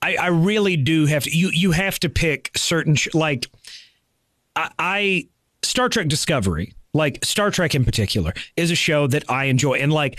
I, 0.00 0.16
I 0.16 0.26
really 0.28 0.76
do 0.76 1.06
have 1.06 1.24
to. 1.24 1.36
You 1.36 1.50
you 1.52 1.72
have 1.72 1.98
to 2.00 2.08
pick 2.08 2.52
certain 2.56 2.94
sh- 2.94 3.12
like 3.12 3.46
I, 4.54 4.70
I 4.78 5.28
Star 5.62 5.88
Trek 5.88 6.08
Discovery, 6.08 6.74
like 6.96 7.24
Star 7.24 7.50
Trek 7.50 7.74
in 7.74 7.84
particular, 7.84 8.32
is 8.56 8.70
a 8.70 8.74
show 8.74 9.06
that 9.06 9.30
I 9.30 9.44
enjoy, 9.44 9.74
and 9.74 9.92
like 9.92 10.18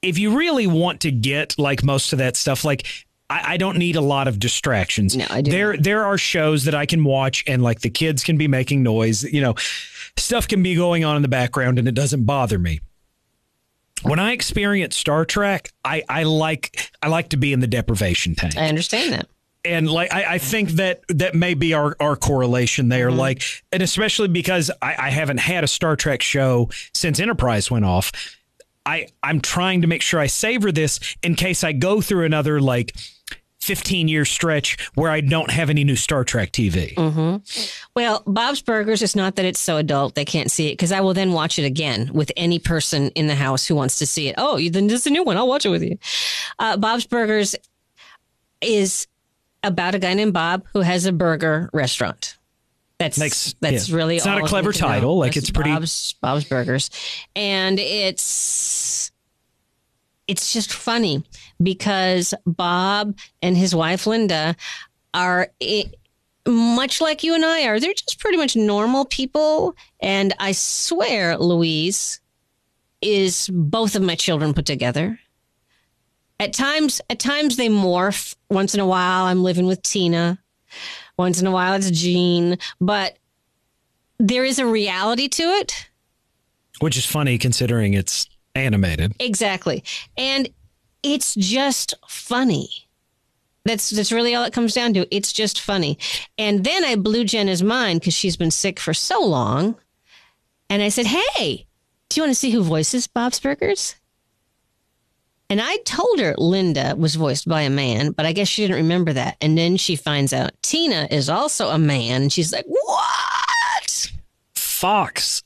if 0.00 0.18
you 0.18 0.36
really 0.36 0.66
want 0.66 1.00
to 1.02 1.12
get 1.12 1.58
like 1.58 1.84
most 1.84 2.12
of 2.12 2.18
that 2.18 2.36
stuff, 2.36 2.64
like 2.64 2.86
I, 3.30 3.54
I 3.54 3.56
don't 3.56 3.78
need 3.78 3.96
a 3.96 4.00
lot 4.00 4.26
of 4.26 4.38
distractions. 4.38 5.16
No, 5.16 5.26
I 5.30 5.42
do. 5.42 5.50
There, 5.50 5.74
not. 5.74 5.84
there 5.84 6.04
are 6.04 6.18
shows 6.18 6.64
that 6.64 6.74
I 6.74 6.86
can 6.86 7.04
watch, 7.04 7.44
and 7.46 7.62
like 7.62 7.80
the 7.80 7.90
kids 7.90 8.24
can 8.24 8.36
be 8.36 8.48
making 8.48 8.82
noise. 8.82 9.22
You 9.22 9.40
know, 9.40 9.54
stuff 10.16 10.48
can 10.48 10.62
be 10.62 10.74
going 10.74 11.04
on 11.04 11.16
in 11.16 11.22
the 11.22 11.28
background, 11.28 11.78
and 11.78 11.86
it 11.86 11.94
doesn't 11.94 12.24
bother 12.24 12.58
me 12.58 12.80
when 14.02 14.18
I 14.18 14.32
experience 14.32 14.96
Star 14.96 15.24
Trek, 15.24 15.72
I, 15.84 16.02
I 16.08 16.24
like 16.24 16.90
I 17.02 17.08
like 17.08 17.30
to 17.30 17.36
be 17.36 17.52
in 17.52 17.60
the 17.60 17.66
deprivation 17.66 18.34
tank. 18.34 18.56
I 18.56 18.68
understand 18.68 19.12
that. 19.12 19.28
And 19.64 19.88
like 19.90 20.12
I, 20.12 20.34
I 20.34 20.38
think 20.38 20.70
that 20.70 21.02
that 21.08 21.34
may 21.34 21.54
be 21.54 21.74
our, 21.74 21.96
our 22.00 22.16
correlation 22.16 22.88
there. 22.88 23.08
Mm-hmm. 23.08 23.18
Like 23.18 23.42
and 23.70 23.82
especially 23.82 24.28
because 24.28 24.70
I, 24.80 24.96
I 24.98 25.10
haven't 25.10 25.38
had 25.38 25.64
a 25.64 25.68
Star 25.68 25.96
Trek 25.96 26.22
show 26.22 26.68
since 26.94 27.20
Enterprise 27.20 27.70
went 27.70 27.84
off. 27.84 28.12
I, 28.84 29.06
I'm 29.22 29.40
trying 29.40 29.82
to 29.82 29.86
make 29.86 30.02
sure 30.02 30.18
I 30.18 30.26
savor 30.26 30.72
this 30.72 30.98
in 31.22 31.36
case 31.36 31.62
I 31.62 31.72
go 31.72 32.00
through 32.00 32.24
another 32.24 32.60
like 32.60 32.96
15 33.62 34.08
year 34.08 34.24
stretch 34.24 34.90
where 34.94 35.10
I 35.10 35.20
don't 35.20 35.50
have 35.50 35.70
any 35.70 35.84
new 35.84 35.94
Star 35.94 36.24
Trek 36.24 36.50
TV. 36.50 36.94
Mm-hmm. 36.94 37.36
Well, 37.94 38.24
Bob's 38.26 38.60
Burgers 38.60 39.02
is 39.02 39.14
not 39.14 39.36
that 39.36 39.44
it's 39.44 39.60
so 39.60 39.76
adult 39.76 40.16
they 40.16 40.24
can't 40.24 40.50
see 40.50 40.68
it 40.68 40.72
because 40.72 40.90
I 40.90 41.00
will 41.00 41.14
then 41.14 41.32
watch 41.32 41.60
it 41.60 41.64
again 41.64 42.10
with 42.12 42.32
any 42.36 42.58
person 42.58 43.10
in 43.10 43.28
the 43.28 43.36
house 43.36 43.64
who 43.64 43.76
wants 43.76 44.00
to 44.00 44.06
see 44.06 44.26
it. 44.26 44.34
Oh, 44.36 44.58
then 44.68 44.88
this 44.88 45.02
is 45.02 45.06
a 45.06 45.10
new 45.10 45.22
one. 45.22 45.36
I'll 45.36 45.46
watch 45.46 45.64
it 45.64 45.68
with 45.68 45.84
you. 45.84 45.96
Uh, 46.58 46.76
Bob's 46.76 47.06
Burgers 47.06 47.54
is 48.60 49.06
about 49.62 49.94
a 49.94 49.98
guy 49.98 50.14
named 50.14 50.32
Bob 50.32 50.64
who 50.72 50.80
has 50.80 51.06
a 51.06 51.12
burger 51.12 51.70
restaurant. 51.72 52.36
That's 52.98 53.18
Makes, 53.18 53.54
that's 53.60 53.88
yeah. 53.88 53.96
really 53.96 54.16
it's 54.16 54.26
not 54.26 54.38
a 54.38 54.46
clever 54.46 54.72
title. 54.72 55.18
Like 55.18 55.36
it's, 55.36 55.48
it's 55.48 55.50
pretty 55.50 55.72
Bob's 55.72 56.14
Bob's 56.20 56.44
Burgers, 56.44 56.90
and 57.34 57.80
it's 57.80 59.10
it's 60.28 60.52
just 60.52 60.72
funny 60.72 61.24
because 61.60 62.32
Bob 62.46 63.16
and 63.42 63.56
his 63.56 63.74
wife 63.74 64.06
Linda 64.06 64.54
are 65.14 65.48
it, 65.58 65.96
much 66.46 67.00
like 67.00 67.22
you 67.22 67.34
and 67.34 67.44
I 67.44 67.66
are. 67.66 67.80
They're 67.80 67.92
just 67.92 68.18
pretty 68.18 68.36
much 68.36 68.56
normal 68.56 69.04
people. 69.04 69.76
And 70.00 70.32
I 70.38 70.52
swear, 70.52 71.36
Louise 71.36 72.20
is 73.00 73.50
both 73.52 73.94
of 73.94 74.02
my 74.02 74.14
children 74.14 74.54
put 74.54 74.66
together. 74.66 75.18
At 76.42 76.52
times, 76.52 77.00
at 77.08 77.20
times 77.20 77.54
they 77.54 77.68
morph. 77.68 78.34
Once 78.50 78.74
in 78.74 78.80
a 78.80 78.86
while, 78.86 79.26
I'm 79.26 79.44
living 79.44 79.66
with 79.66 79.80
Tina. 79.82 80.40
Once 81.16 81.40
in 81.40 81.46
a 81.46 81.52
while, 81.52 81.74
it's 81.74 81.88
Gene. 81.88 82.58
But 82.80 83.16
there 84.18 84.44
is 84.44 84.58
a 84.58 84.66
reality 84.66 85.28
to 85.28 85.42
it. 85.44 85.88
Which 86.80 86.96
is 86.96 87.06
funny 87.06 87.38
considering 87.38 87.94
it's 87.94 88.26
animated. 88.56 89.14
Exactly. 89.20 89.84
And 90.16 90.48
it's 91.04 91.36
just 91.36 91.94
funny. 92.08 92.88
That's 93.64 93.90
that's 93.90 94.10
really 94.10 94.34
all 94.34 94.42
it 94.42 94.52
comes 94.52 94.74
down 94.74 94.94
to. 94.94 95.14
It's 95.14 95.32
just 95.32 95.60
funny. 95.60 95.96
And 96.38 96.64
then 96.64 96.82
I 96.84 96.96
blew 96.96 97.22
Jenna's 97.22 97.62
mind 97.62 98.00
because 98.00 98.14
she's 98.14 98.36
been 98.36 98.50
sick 98.50 98.80
for 98.80 98.92
so 98.92 99.24
long. 99.24 99.76
And 100.68 100.82
I 100.82 100.88
said, 100.88 101.06
Hey, 101.06 101.66
do 102.08 102.18
you 102.18 102.24
want 102.24 102.32
to 102.32 102.40
see 102.40 102.50
who 102.50 102.64
voices 102.64 103.06
Bob's 103.06 103.38
Burgers? 103.38 103.94
And 105.52 105.60
I 105.60 105.76
told 105.84 106.18
her 106.18 106.34
Linda 106.38 106.94
was 106.96 107.14
voiced 107.14 107.46
by 107.46 107.60
a 107.60 107.68
man, 107.68 108.12
but 108.12 108.24
I 108.24 108.32
guess 108.32 108.48
she 108.48 108.62
didn't 108.62 108.78
remember 108.78 109.12
that. 109.12 109.36
And 109.42 109.58
then 109.58 109.76
she 109.76 109.96
finds 109.96 110.32
out 110.32 110.52
Tina 110.62 111.06
is 111.10 111.28
also 111.28 111.68
a 111.68 111.78
man. 111.78 112.22
And 112.22 112.32
she's 112.32 112.54
like, 112.54 112.64
What? 112.66 114.12
Fox 114.54 115.42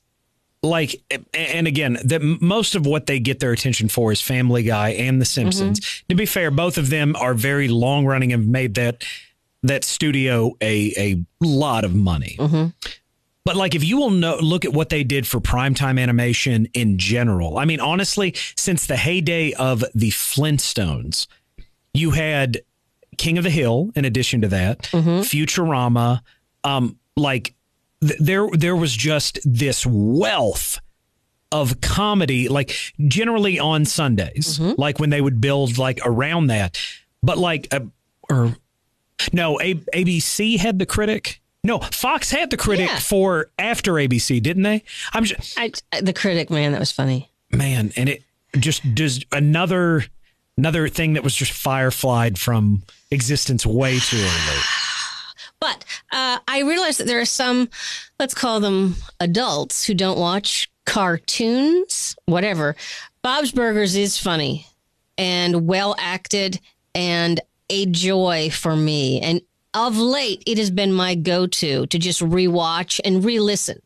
like 0.62 1.02
and 1.34 1.66
again 1.66 1.98
that 2.04 2.22
most 2.22 2.75
of 2.76 2.86
what 2.86 3.06
they 3.06 3.18
get 3.20 3.40
their 3.40 3.52
attention 3.52 3.88
for 3.88 4.10
is 4.10 4.20
family 4.20 4.62
guy 4.62 4.90
and 4.90 5.20
the 5.20 5.25
simpsons 5.25 5.78
mm-hmm. 5.78 6.06
to 6.08 6.14
be 6.16 6.26
fair 6.26 6.50
both 6.50 6.76
of 6.76 6.88
them 6.90 7.14
are 7.16 7.34
very 7.34 7.68
long 7.68 8.04
running 8.04 8.32
and 8.32 8.42
have 8.42 8.50
made 8.50 8.75
that 8.75 9.04
that 9.62 9.84
studio 9.84 10.56
a 10.60 10.92
a 10.96 11.25
lot 11.40 11.84
of 11.84 11.94
money 11.94 12.36
mm-hmm. 12.38 12.66
But 13.46 13.56
like 13.56 13.74
if 13.74 13.82
you 13.82 13.96
will 13.96 14.10
know 14.10 14.36
look 14.36 14.66
at 14.66 14.72
what 14.74 14.90
they 14.90 15.02
did 15.02 15.26
for 15.26 15.40
primetime 15.40 15.98
animation 16.00 16.66
in 16.74 16.98
general 16.98 17.56
i 17.56 17.64
mean 17.64 17.80
honestly 17.80 18.34
since 18.56 18.86
the 18.86 18.96
heyday 18.96 19.52
of 19.54 19.82
the 19.94 20.10
flintstones 20.10 21.26
you 21.94 22.10
had 22.10 22.60
king 23.16 23.38
of 23.38 23.44
the 23.44 23.50
hill 23.50 23.90
in 23.96 24.04
addition 24.04 24.42
to 24.42 24.48
that 24.48 24.82
mm-hmm. 24.82 25.20
futurama 25.20 26.20
um 26.64 26.98
like 27.16 27.54
there 28.00 28.48
there 28.52 28.76
was 28.76 28.94
just 28.94 29.38
this 29.44 29.86
wealth 29.86 30.80
of 31.52 31.80
comedy, 31.80 32.48
like 32.48 32.76
generally 33.06 33.58
on 33.58 33.84
Sundays, 33.84 34.58
Mm-hmm. 34.58 34.80
like 34.80 34.98
when 34.98 35.10
they 35.10 35.20
would 35.20 35.40
build 35.40 35.78
like 35.78 36.00
around 36.04 36.48
that. 36.48 36.78
But 37.22 37.38
like, 37.38 37.68
uh, 37.72 37.80
or 38.28 38.56
no, 39.32 39.60
A- 39.60 39.74
ABC 39.74 40.58
had 40.58 40.78
the 40.78 40.86
critic. 40.86 41.40
No, 41.66 41.78
Fox 41.80 42.30
had 42.30 42.50
the 42.50 42.56
critic 42.56 42.88
Yeah. 42.88 42.99
for 42.99 43.50
after 43.58 43.92
ABC, 43.94 44.40
didn't 44.42 44.62
they? 44.62 44.82
I'm 45.12 45.25
just, 45.25 45.58
I, 45.58 45.73
the 46.00 46.12
critic, 46.12 46.49
man, 46.50 46.73
that 46.73 46.78
was 46.80 46.92
funny. 46.92 47.30
man, 47.50 47.92
and 47.96 48.08
it 48.08 48.23
just 48.58 48.94
does 48.94 49.25
another 49.32 50.04
another 50.56 50.88
thing 50.88 51.12
that 51.14 51.23
was 51.25 51.35
just 51.35 51.52
fireflied 51.52 52.38
from 52.38 52.82
existence 53.11 53.66
way 53.66 53.99
too 53.99 54.16
early. 54.16 54.61
But 55.58 55.85
uh, 56.12 56.38
I 56.46 56.61
realize 56.62 56.99
that 56.99 57.06
there 57.06 57.18
are 57.20 57.25
some, 57.25 57.70
let's 58.20 58.35
call 58.35 58.61
them 58.61 58.94
adults, 59.20 59.85
who 59.87 59.94
don't 59.94 60.18
watch 60.18 60.70
cartoons, 60.85 62.14
whatever. 62.26 62.76
Bob's 63.23 63.52
Burgers 63.52 63.96
is 63.96 64.18
funny 64.18 64.66
and 65.16 65.66
well 65.66 65.94
acted 65.99 66.61
and 66.94 67.40
a 67.70 67.87
joy 67.87 68.50
for 68.50 68.76
me. 68.76 69.20
And 69.23 69.40
of 69.76 69.99
late, 69.99 70.42
it 70.47 70.59
has 70.59 70.71
been 70.71 70.92
my 70.92 71.14
go 71.14 71.47
to 71.47 71.87
to 71.87 71.99
just 71.99 72.23
rewatch 72.23 73.00
and 73.04 73.25
re 73.25 73.38
listen 73.38 73.80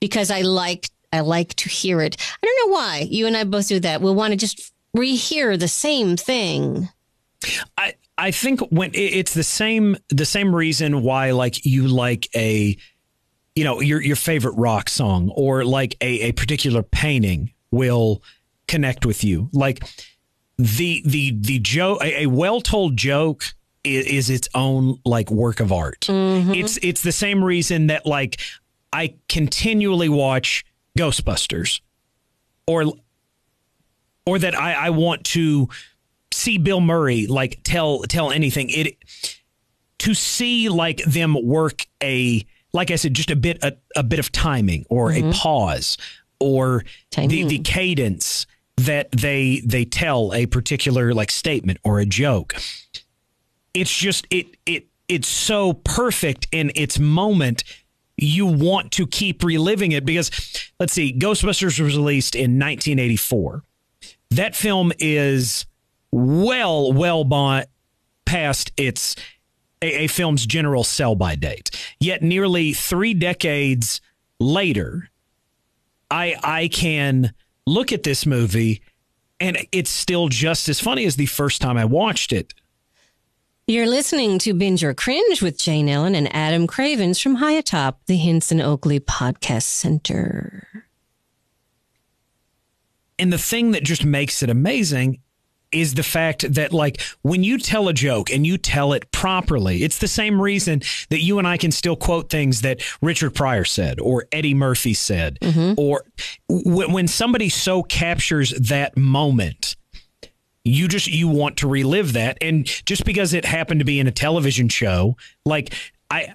because 0.00 0.30
I 0.30 0.42
like. 0.42 0.90
I 1.10 1.20
like 1.20 1.54
to 1.54 1.70
hear 1.70 2.02
it. 2.02 2.18
I 2.20 2.46
don't 2.46 2.68
know 2.68 2.74
why. 2.74 3.06
You 3.08 3.26
and 3.26 3.34
I 3.34 3.44
both 3.44 3.66
do 3.66 3.80
that. 3.80 4.02
We'll 4.02 4.14
want 4.14 4.32
to 4.32 4.36
just 4.36 4.74
rehear 4.94 5.58
the 5.58 5.66
same 5.66 6.18
thing. 6.18 6.90
I 7.78 7.94
I 8.18 8.30
think 8.30 8.60
when 8.70 8.90
it's 8.92 9.32
the 9.32 9.44
same 9.44 9.96
the 10.10 10.26
same 10.26 10.54
reason 10.54 11.02
why 11.02 11.30
like 11.30 11.64
you 11.64 11.86
like 11.86 12.28
a 12.36 12.76
you 13.54 13.64
know 13.64 13.80
your 13.80 14.02
your 14.02 14.16
favorite 14.16 14.54
rock 14.56 14.88
song 14.88 15.30
or 15.34 15.64
like 15.64 15.96
a 16.00 16.28
a 16.28 16.32
particular 16.32 16.82
painting 16.82 17.52
will 17.70 18.22
connect 18.66 19.06
with 19.06 19.22
you 19.24 19.48
like 19.52 19.84
the 20.58 21.02
the 21.06 21.32
the 21.40 21.58
joke 21.60 22.02
a, 22.02 22.24
a 22.24 22.26
well 22.26 22.60
told 22.60 22.96
joke 22.96 23.54
is, 23.96 24.06
is 24.06 24.30
its 24.30 24.48
own 24.54 24.98
like 25.04 25.30
work 25.30 25.60
of 25.60 25.72
art 25.72 26.00
mm-hmm. 26.02 26.54
it's 26.54 26.78
it's 26.82 27.02
the 27.02 27.12
same 27.12 27.42
reason 27.42 27.88
that 27.88 28.06
like 28.06 28.38
I 28.92 29.14
continually 29.28 30.08
watch 30.08 30.64
Ghostbusters 30.98 31.80
or 32.66 32.84
or 34.26 34.38
that 34.38 34.54
I, 34.54 34.74
I 34.74 34.90
want 34.90 35.24
to 35.26 35.68
see 36.32 36.58
Bill 36.58 36.80
Murray 36.80 37.26
like 37.26 37.60
tell 37.64 38.00
tell 38.02 38.30
anything. 38.30 38.70
It 38.70 38.96
to 40.00 40.14
see 40.14 40.68
like 40.68 40.98
them 41.04 41.36
work 41.42 41.86
a 42.02 42.44
like 42.72 42.90
I 42.90 42.96
said, 42.96 43.14
just 43.14 43.30
a 43.30 43.36
bit 43.36 43.58
a, 43.62 43.76
a 43.96 44.02
bit 44.02 44.18
of 44.18 44.32
timing 44.32 44.84
or 44.88 45.10
a 45.10 45.16
mm-hmm. 45.16 45.30
pause 45.30 45.96
or 46.40 46.84
the, 47.16 47.44
the 47.44 47.58
cadence 47.58 48.46
that 48.76 49.10
they 49.10 49.60
they 49.64 49.84
tell 49.84 50.32
a 50.34 50.46
particular 50.46 51.14
like 51.14 51.30
statement 51.30 51.78
or 51.82 52.00
a 52.00 52.06
joke. 52.06 52.54
It's 53.80 53.96
just 53.96 54.26
it 54.30 54.46
it 54.66 54.86
it's 55.08 55.28
so 55.28 55.72
perfect 55.72 56.48
in 56.52 56.72
its 56.74 56.98
moment. 56.98 57.64
You 58.16 58.46
want 58.46 58.92
to 58.92 59.06
keep 59.06 59.44
reliving 59.44 59.92
it 59.92 60.04
because 60.04 60.30
let's 60.80 60.92
see, 60.92 61.16
Ghostbusters 61.16 61.80
was 61.80 61.96
released 61.96 62.34
in 62.34 62.58
1984 62.58 63.62
that 64.30 64.54
film 64.54 64.92
is 64.98 65.66
well, 66.10 66.92
well 66.92 67.24
by, 67.24 67.66
past 68.24 68.72
its 68.76 69.16
a, 69.80 70.04
a 70.04 70.06
film's 70.06 70.44
general 70.46 70.84
sell 70.84 71.14
by 71.14 71.34
date. 71.34 71.70
Yet 71.98 72.22
nearly 72.22 72.72
three 72.72 73.14
decades 73.14 74.00
later, 74.38 75.10
I 76.10 76.36
I 76.42 76.68
can 76.68 77.32
look 77.66 77.92
at 77.92 78.02
this 78.02 78.26
movie 78.26 78.82
and 79.40 79.58
it's 79.72 79.90
still 79.90 80.28
just 80.28 80.68
as 80.68 80.80
funny 80.80 81.04
as 81.04 81.16
the 81.16 81.26
first 81.26 81.60
time 81.60 81.76
I 81.76 81.84
watched 81.84 82.32
it. 82.32 82.54
You're 83.70 83.86
listening 83.86 84.38
to 84.38 84.54
Binge 84.54 84.82
or 84.82 84.94
Cringe 84.94 85.42
with 85.42 85.58
Jane 85.58 85.90
Ellen 85.90 86.14
and 86.14 86.34
Adam 86.34 86.66
Cravens 86.66 87.20
from 87.20 87.34
high 87.34 87.52
atop 87.52 88.00
the 88.06 88.16
Henson 88.16 88.62
Oakley 88.62 88.98
Podcast 88.98 89.64
Center. 89.64 90.86
And 93.18 93.30
the 93.30 93.36
thing 93.36 93.72
that 93.72 93.84
just 93.84 94.06
makes 94.06 94.42
it 94.42 94.48
amazing 94.48 95.20
is 95.70 95.92
the 95.92 96.02
fact 96.02 96.50
that 96.54 96.72
like 96.72 97.02
when 97.20 97.44
you 97.44 97.58
tell 97.58 97.88
a 97.88 97.92
joke 97.92 98.30
and 98.30 98.46
you 98.46 98.56
tell 98.56 98.94
it 98.94 99.12
properly 99.12 99.82
it's 99.82 99.98
the 99.98 100.08
same 100.08 100.40
reason 100.40 100.80
that 101.10 101.20
you 101.20 101.38
and 101.38 101.46
I 101.46 101.58
can 101.58 101.70
still 101.70 101.94
quote 101.94 102.30
things 102.30 102.62
that 102.62 102.82
Richard 103.02 103.34
Pryor 103.34 103.64
said 103.64 104.00
or 104.00 104.24
Eddie 104.32 104.54
Murphy 104.54 104.94
said 104.94 105.38
mm-hmm. 105.42 105.78
or 105.78 106.06
w- 106.48 106.90
when 106.90 107.06
somebody 107.06 107.50
so 107.50 107.82
captures 107.82 108.52
that 108.52 108.96
moment 108.96 109.76
you 110.64 110.88
just 110.88 111.06
you 111.06 111.28
want 111.28 111.56
to 111.56 111.68
relive 111.68 112.12
that 112.12 112.36
and 112.40 112.66
just 112.66 113.04
because 113.04 113.32
it 113.32 113.44
happened 113.44 113.80
to 113.80 113.84
be 113.84 113.98
in 113.98 114.06
a 114.06 114.12
television 114.12 114.68
show 114.68 115.16
like 115.44 115.72
I 116.10 116.34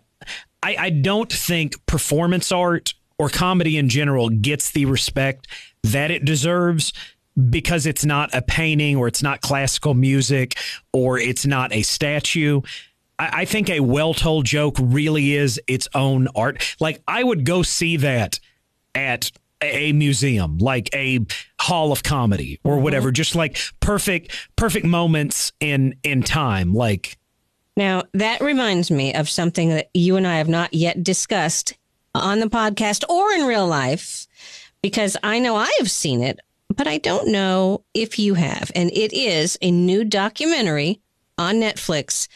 I, 0.64 0.76
I 0.80 0.90
don't 0.90 1.32
think 1.32 1.86
performance 1.86 2.52
art 2.52 2.94
or 3.20 3.30
comedy 3.30 3.78
in 3.78 3.90
general 3.90 4.30
gets 4.30 4.72
the 4.72 4.86
respect 4.86 5.48
that 5.84 6.10
it 6.10 6.26
deserves 6.26 6.94
because 7.50 7.86
it's 7.86 8.06
not 8.06 8.34
a 8.34 8.42
painting 8.42 8.96
or 8.96 9.08
it's 9.08 9.24
not 9.24 9.42
classical 9.42 9.94
music 9.94 10.56
or 10.94 11.20
it's 11.20 11.46
not 11.46 11.74
a 11.74 11.82
statue. 11.82 12.62
I, 13.20 13.42
I 13.42 13.46
think 13.46 13.70
a 13.70 13.82
well 13.82 14.14
told 14.14 14.46
joke 14.46 14.78
really 14.80 15.34
is 15.34 15.60
its 15.68 15.88
own 15.94 16.28
art. 16.36 16.76
Like 16.80 17.02
I 17.08 17.24
would 17.24 17.46
go 17.46 17.64
see 17.64 17.98
that 17.98 18.40
at 18.96 19.32
a 19.63 19.93
museum, 19.93 20.58
like 20.58 20.93
a 20.93 21.19
hall 21.60 21.91
of 21.91 22.04
comedy 22.04 22.60
or 22.63 22.76
mm-hmm. 22.76 22.84
whatever, 22.84 23.12
just 23.12 23.36
like 23.36 23.58
perfect, 23.80 24.32
perfect 24.56 24.86
moments 24.86 25.52
in 25.60 25.95
in 26.04 26.23
time. 26.23 26.73
Like 26.73 27.17
Now, 27.78 28.04
that 28.13 28.41
reminds 28.41 28.91
me 28.91 29.13
of 29.13 29.30
something 29.30 29.69
that 29.69 29.89
you 29.93 30.15
and 30.15 30.28
I 30.28 30.38
have 30.38 30.49
not 30.49 30.73
yet 30.73 31.04
discussed 31.04 31.76
on 32.13 32.39
the 32.39 32.47
podcast 32.49 33.04
or 33.10 33.32
in 33.32 33.45
real 33.45 33.67
life, 33.67 34.28
because 34.82 35.17
I 35.23 35.39
know 35.39 35.56
I 35.56 35.73
have 35.80 35.89
seen 35.89 36.21
it, 36.21 36.39
but 36.76 36.88
I 36.88 36.97
don't 36.97 37.32
know 37.32 37.84
if 37.93 38.19
you 38.19 38.36
have. 38.36 38.71
And 38.76 38.91
it 38.91 39.13
is 39.13 39.58
a 39.62 39.71
new 39.71 40.04
documentary 40.04 40.99
on 41.38 41.56
Netflix 41.56 42.28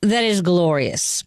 that 0.00 0.24
is 0.24 0.40
glorious. 0.40 1.22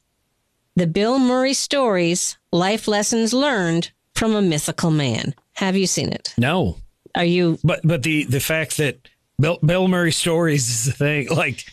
The 0.76 0.88
Bill 0.88 1.20
Murray 1.20 1.54
Stories 1.54 2.38
Life 2.52 2.88
Lessons 2.88 3.34
Learned 3.34 3.92
from 4.16 4.36
a 4.36 4.42
Mythical 4.42 4.92
Man. 4.92 5.36
Have 5.54 5.76
you 5.78 5.88
seen 5.88 6.10
it? 6.12 6.34
no, 6.38 6.78
Are 7.16 7.26
you 7.26 7.58
but 7.64 7.82
but 7.84 8.04
the 8.04 8.24
the 8.26 8.40
fact 8.40 8.78
that 8.78 8.98
Bill, 9.40 9.58
Bill 9.66 9.88
Murray 9.88 10.12
stories 10.12 10.70
is 10.70 10.86
the 10.86 10.92
thing. 10.94 11.28
Like 11.36 11.66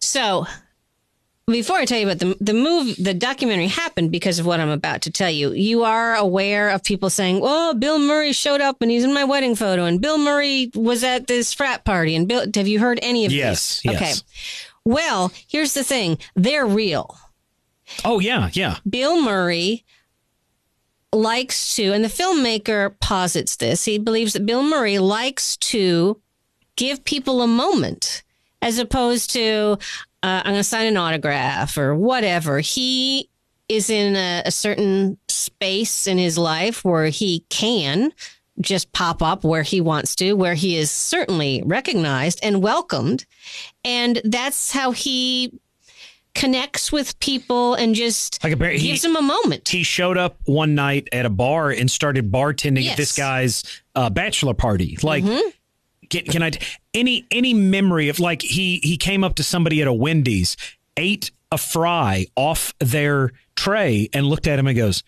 So, 0.00 0.46
before 1.46 1.76
I 1.78 1.84
tell 1.86 1.98
you 1.98 2.06
about 2.08 2.18
the 2.20 2.36
the 2.40 2.52
move, 2.54 2.94
the 3.02 3.14
documentary 3.14 3.68
happened 3.68 4.12
because 4.12 4.38
of 4.38 4.46
what 4.46 4.60
I'm 4.60 4.68
about 4.68 5.02
to 5.02 5.10
tell 5.10 5.30
you. 5.30 5.52
You 5.52 5.82
are 5.84 6.14
aware 6.14 6.70
of 6.70 6.84
people 6.84 7.10
saying, 7.10 7.40
"Well, 7.40 7.74
Bill 7.74 7.98
Murray 7.98 8.32
showed 8.32 8.60
up 8.60 8.82
and 8.82 8.90
he's 8.90 9.04
in 9.04 9.14
my 9.14 9.24
wedding 9.24 9.54
photo, 9.56 9.84
and 9.84 10.00
Bill 10.00 10.18
Murray 10.18 10.70
was 10.74 11.02
at 11.04 11.26
this 11.26 11.52
frat 11.54 11.84
party." 11.84 12.14
And 12.14 12.28
Bill, 12.28 12.44
have 12.54 12.68
you 12.68 12.78
heard 12.80 12.98
any 13.02 13.24
of 13.26 13.32
Yes, 13.32 13.80
these? 13.82 13.92
yes. 13.92 14.02
Okay. 14.02 14.14
Well, 14.84 15.32
here's 15.48 15.74
the 15.74 15.84
thing: 15.84 16.18
they're 16.36 16.66
real. 16.66 17.16
oh 18.04 18.20
yeah, 18.20 18.50
yeah. 18.52 18.76
Bill 18.88 19.20
Murray 19.22 19.84
likes 21.12 21.74
to, 21.76 21.92
and 21.92 22.04
the 22.04 22.08
filmmaker 22.08 22.98
posits 23.00 23.56
this, 23.56 23.84
he 23.84 23.98
believes 23.98 24.34
that 24.34 24.46
Bill 24.46 24.62
Murray 24.62 24.98
likes 24.98 25.56
to 25.58 26.20
give 26.76 27.04
people 27.04 27.42
a 27.42 27.46
moment 27.46 28.22
as 28.60 28.78
opposed 28.78 29.30
to, 29.30 29.78
uh, 30.22 30.42
I'm 30.44 30.52
going 30.52 30.56
to 30.56 30.64
sign 30.64 30.86
an 30.86 30.96
autograph 30.96 31.78
or 31.78 31.94
whatever. 31.94 32.60
He 32.60 33.28
is 33.68 33.90
in 33.90 34.16
a, 34.16 34.42
a 34.46 34.50
certain 34.50 35.18
space 35.28 36.06
in 36.06 36.18
his 36.18 36.38
life 36.38 36.84
where 36.84 37.06
he 37.06 37.44
can 37.48 38.12
just 38.60 38.92
pop 38.92 39.22
up 39.22 39.44
where 39.44 39.62
he 39.62 39.80
wants 39.80 40.16
to, 40.16 40.32
where 40.32 40.54
he 40.54 40.76
is 40.76 40.90
certainly 40.90 41.62
recognized 41.64 42.40
and 42.42 42.62
welcomed. 42.62 43.24
And 43.84 44.20
that's 44.24 44.72
how 44.72 44.90
he 44.90 45.52
connects 46.38 46.90
with 46.92 47.18
people 47.20 47.74
and 47.74 47.94
just 47.94 48.42
Like 48.44 48.52
a 48.52 48.56
bear- 48.56 48.70
he- 48.70 48.88
gives 48.88 49.02
them 49.02 49.16
a 49.16 49.22
moment. 49.22 49.68
He 49.68 49.82
showed 49.82 50.16
up 50.16 50.38
one 50.44 50.74
night 50.74 51.08
at 51.12 51.26
a 51.26 51.30
bar 51.30 51.70
and 51.70 51.90
started 51.90 52.30
bartending 52.30 52.82
Yes. 52.84 52.92
at 52.92 52.96
this 52.96 53.16
guy's 53.16 53.64
uh, 53.94 54.10
bachelor 54.10 54.54
party. 54.54 54.96
Like, 55.02 55.24
Mm-hmm. 55.24 55.48
can, 56.08 56.24
can 56.24 56.42
I 56.42 56.50
any 56.94 57.26
any 57.30 57.52
memory 57.54 58.08
of 58.08 58.18
like 58.20 58.42
he 58.42 58.80
he 58.82 58.96
came 58.96 59.22
up 59.24 59.34
to 59.36 59.42
somebody 59.42 59.82
at 59.82 59.88
a 59.88 59.92
Wendy's, 59.92 60.56
ate 60.96 61.30
a 61.52 61.58
fry 61.58 62.26
off 62.36 62.72
their 62.80 63.30
tray, 63.56 64.08
and 64.12 64.26
looked 64.26 64.46
at 64.46 64.58
him 64.58 64.66
and 64.66 64.76
goes, 64.76 65.02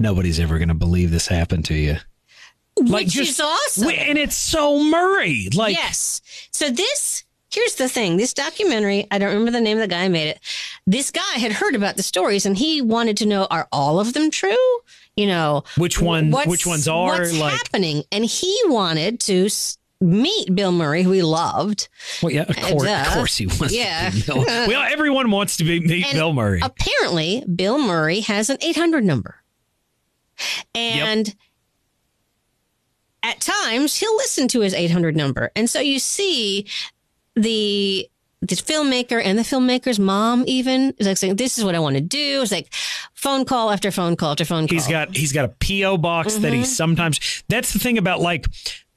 "Nobody's 0.00 0.40
ever 0.40 0.58
going 0.58 0.68
to 0.68 0.74
believe 0.74 1.10
this 1.10 1.26
happened 1.28 1.64
to 1.66 1.74
you." 1.74 1.96
Like 2.78 3.06
which 3.06 3.14
just 3.14 3.30
is 3.30 3.40
awesome. 3.40 3.88
And 3.90 4.18
it's 4.18 4.36
so 4.36 4.78
Murray. 4.82 5.48
Like, 5.54 5.74
yes. 5.76 6.20
So 6.52 6.68
this 6.70 7.24
here's 7.56 7.74
the 7.76 7.88
thing. 7.88 8.16
This 8.18 8.32
documentary, 8.34 9.06
I 9.10 9.18
don't 9.18 9.30
remember 9.30 9.50
the 9.50 9.60
name 9.60 9.78
of 9.78 9.82
the 9.82 9.88
guy 9.88 10.04
who 10.04 10.10
made 10.10 10.28
it. 10.28 10.40
This 10.86 11.10
guy 11.10 11.38
had 11.38 11.52
heard 11.52 11.74
about 11.74 11.96
the 11.96 12.02
stories 12.02 12.44
and 12.46 12.56
he 12.56 12.82
wanted 12.82 13.16
to 13.16 13.26
know 13.26 13.46
are 13.50 13.66
all 13.72 13.98
of 13.98 14.12
them 14.12 14.30
true? 14.30 14.56
you 15.16 15.26
know, 15.26 15.64
Which 15.78 15.98
one- 15.98 16.30
which 16.30 16.66
ones 16.66 16.86
are, 16.86 17.18
what's 17.20 17.32
like- 17.38 17.54
happening. 17.54 18.04
And 18.12 18.22
he 18.22 18.54
wanted 18.66 19.18
to 19.20 19.48
meet 19.98 20.54
Bill 20.54 20.72
Murray, 20.72 21.02
who 21.02 21.12
he 21.12 21.22
loved. 21.22 21.88
Well, 22.22 22.30
yeah, 22.30 22.42
of 22.42 22.54
course, 22.54 22.82
duh. 22.82 23.00
of 23.06 23.14
course 23.14 23.36
he 23.38 23.46
wants. 23.46 23.72
Yeah. 23.74 24.10
To 24.10 24.14
be 24.16 24.22
Bill. 24.22 24.44
well, 24.44 24.82
everyone 24.92 25.30
wants 25.30 25.56
to 25.56 25.64
be 25.64 25.80
meet 25.80 26.04
And 26.04 26.14
Bill 26.16 26.34
Murray. 26.34 26.60
Apparently, 26.62 27.42
Bill 27.54 27.78
Murray 27.78 28.20
has 28.20 28.50
an 28.50 28.58
800 28.60 29.04
number. 29.04 29.36
And 30.74 31.34
at 33.22 33.40
times, 33.40 33.96
he'll 33.96 34.16
listen 34.16 34.48
to 34.48 34.60
his 34.60 34.74
800 34.74 35.16
number. 35.16 35.50
And 35.56 35.70
so 35.70 35.80
you 35.80 35.98
see 35.98 36.66
the 37.36 38.08
the 38.42 38.54
filmmaker 38.56 39.20
and 39.24 39.38
the 39.38 39.42
filmmaker's 39.42 39.98
mom 39.98 40.44
even 40.46 40.94
is 40.98 41.06
like 41.06 41.16
saying, 41.16 41.36
"This 41.36 41.58
is 41.58 41.64
what 41.64 41.74
I 41.74 41.78
want 41.78 41.96
to 41.96 42.00
do." 42.02 42.42
It's 42.42 42.52
like 42.52 42.72
phone 43.14 43.44
call 43.44 43.70
after 43.70 43.90
phone 43.90 44.16
call 44.16 44.32
after 44.32 44.44
phone 44.44 44.66
call. 44.68 44.76
He's 44.76 44.86
got 44.88 45.16
he's 45.16 45.32
got 45.32 45.44
a 45.44 45.48
PO 45.48 45.98
box 45.98 46.34
that 46.36 46.48
Mm-hmm. 46.52 46.58
he 46.60 46.64
sometimes. 46.64 47.44
That's 47.48 47.72
the 47.72 47.78
thing 47.78 47.98
about 47.98 48.20
like. 48.20 48.46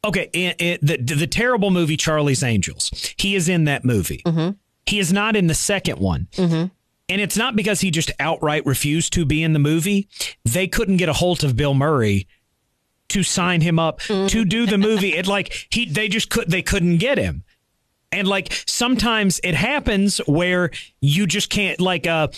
Okay, 0.05 0.29
i 0.33 0.55
i 0.63 0.79
the 0.81 0.97
the 0.97 1.27
terrible 1.27 1.71
movie 1.71 1.97
Charlie's 1.97 2.41
Angels. 2.43 2.89
He 3.17 3.35
is 3.35 3.49
in 3.49 3.65
that 3.65 3.83
movie. 3.83 4.21
Mm-hmm. 4.25 4.51
He 4.85 4.97
is 4.99 5.11
not 5.11 5.35
in 5.35 5.47
the 5.47 5.53
second 5.53 5.99
one. 5.99 6.27
And 6.37 7.19
it's 7.19 7.35
not 7.37 7.55
because 7.55 7.81
he 7.81 7.89
just 7.91 8.11
outright 8.19 8.65
refused 8.65 9.13
to 9.13 9.25
be 9.25 9.41
in 9.43 9.53
the 9.53 9.59
movie. 9.59 10.07
They 10.45 10.67
couldn't 10.67 10.97
get 10.97 11.09
a 11.09 11.13
hold 11.13 11.43
of 11.43 11.55
Bill 11.57 11.73
Murray 11.73 12.27
to 13.09 13.23
sign 13.23 13.61
him 13.61 13.79
up 13.79 13.99
to 14.01 14.45
do 14.45 14.65
the 14.67 14.77
movie. 14.77 15.15
It 15.15 15.27
like 15.27 15.67
he 15.71 15.85
they 15.85 16.07
just 16.07 16.29
could 16.29 16.49
they 16.49 16.61
couldn't 16.61 16.97
get 16.97 17.17
him. 17.17 17.43
And 18.11 18.27
like 18.27 18.63
sometimes 18.65 19.39
it 19.43 19.55
happens 19.55 20.17
where 20.19 20.71
you 21.01 21.27
just 21.27 21.49
can't 21.49 21.79
like 21.79 22.07
uh 22.07 22.29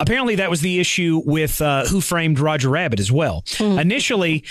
apparently 0.00 0.36
that 0.36 0.50
was 0.50 0.60
the 0.60 0.80
issue 0.80 1.22
with 1.24 1.60
uh 1.62 1.84
Who 1.86 2.00
Framed 2.00 2.38
Roger 2.38 2.68
Rabbit 2.68 2.98
as 3.00 3.12
well. 3.12 3.44
Initially 3.60 4.44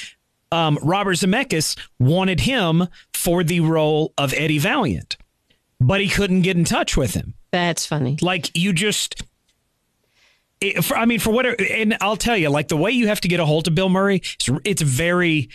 um, 0.54 0.78
Robert 0.84 1.14
Zemeckis 1.14 1.76
wanted 2.00 2.42
him 2.42 2.88
for 3.14 3.44
the 3.44 3.60
role 3.62 4.14
of 4.20 4.34
Eddie 4.36 4.60
Valiant, 4.60 5.18
but 5.82 6.00
he 6.00 6.08
couldn't 6.08 6.44
get 6.44 6.56
in 6.56 6.64
touch 6.64 6.96
with 6.96 7.16
him. 7.16 7.34
That's 7.52 7.88
funny. 7.88 8.18
Like 8.22 8.56
you 8.56 8.72
just, 8.72 9.24
it, 10.62 10.84
for, 10.86 10.96
I 10.96 11.06
mean, 11.06 11.20
for 11.20 11.32
whatever, 11.32 11.56
and 11.60 11.98
I'll 12.02 12.18
tell 12.18 12.38
you, 12.38 12.50
like 12.50 12.68
the 12.68 12.78
way 12.78 12.92
you 12.92 13.08
have 13.08 13.20
to 13.22 13.28
get 13.28 13.40
a 13.40 13.46
hold 13.46 13.68
of 13.68 13.74
Bill 13.74 13.90
Murray, 13.90 14.18
it's, 14.18 14.50
it's 14.64 14.82
very 14.84 15.50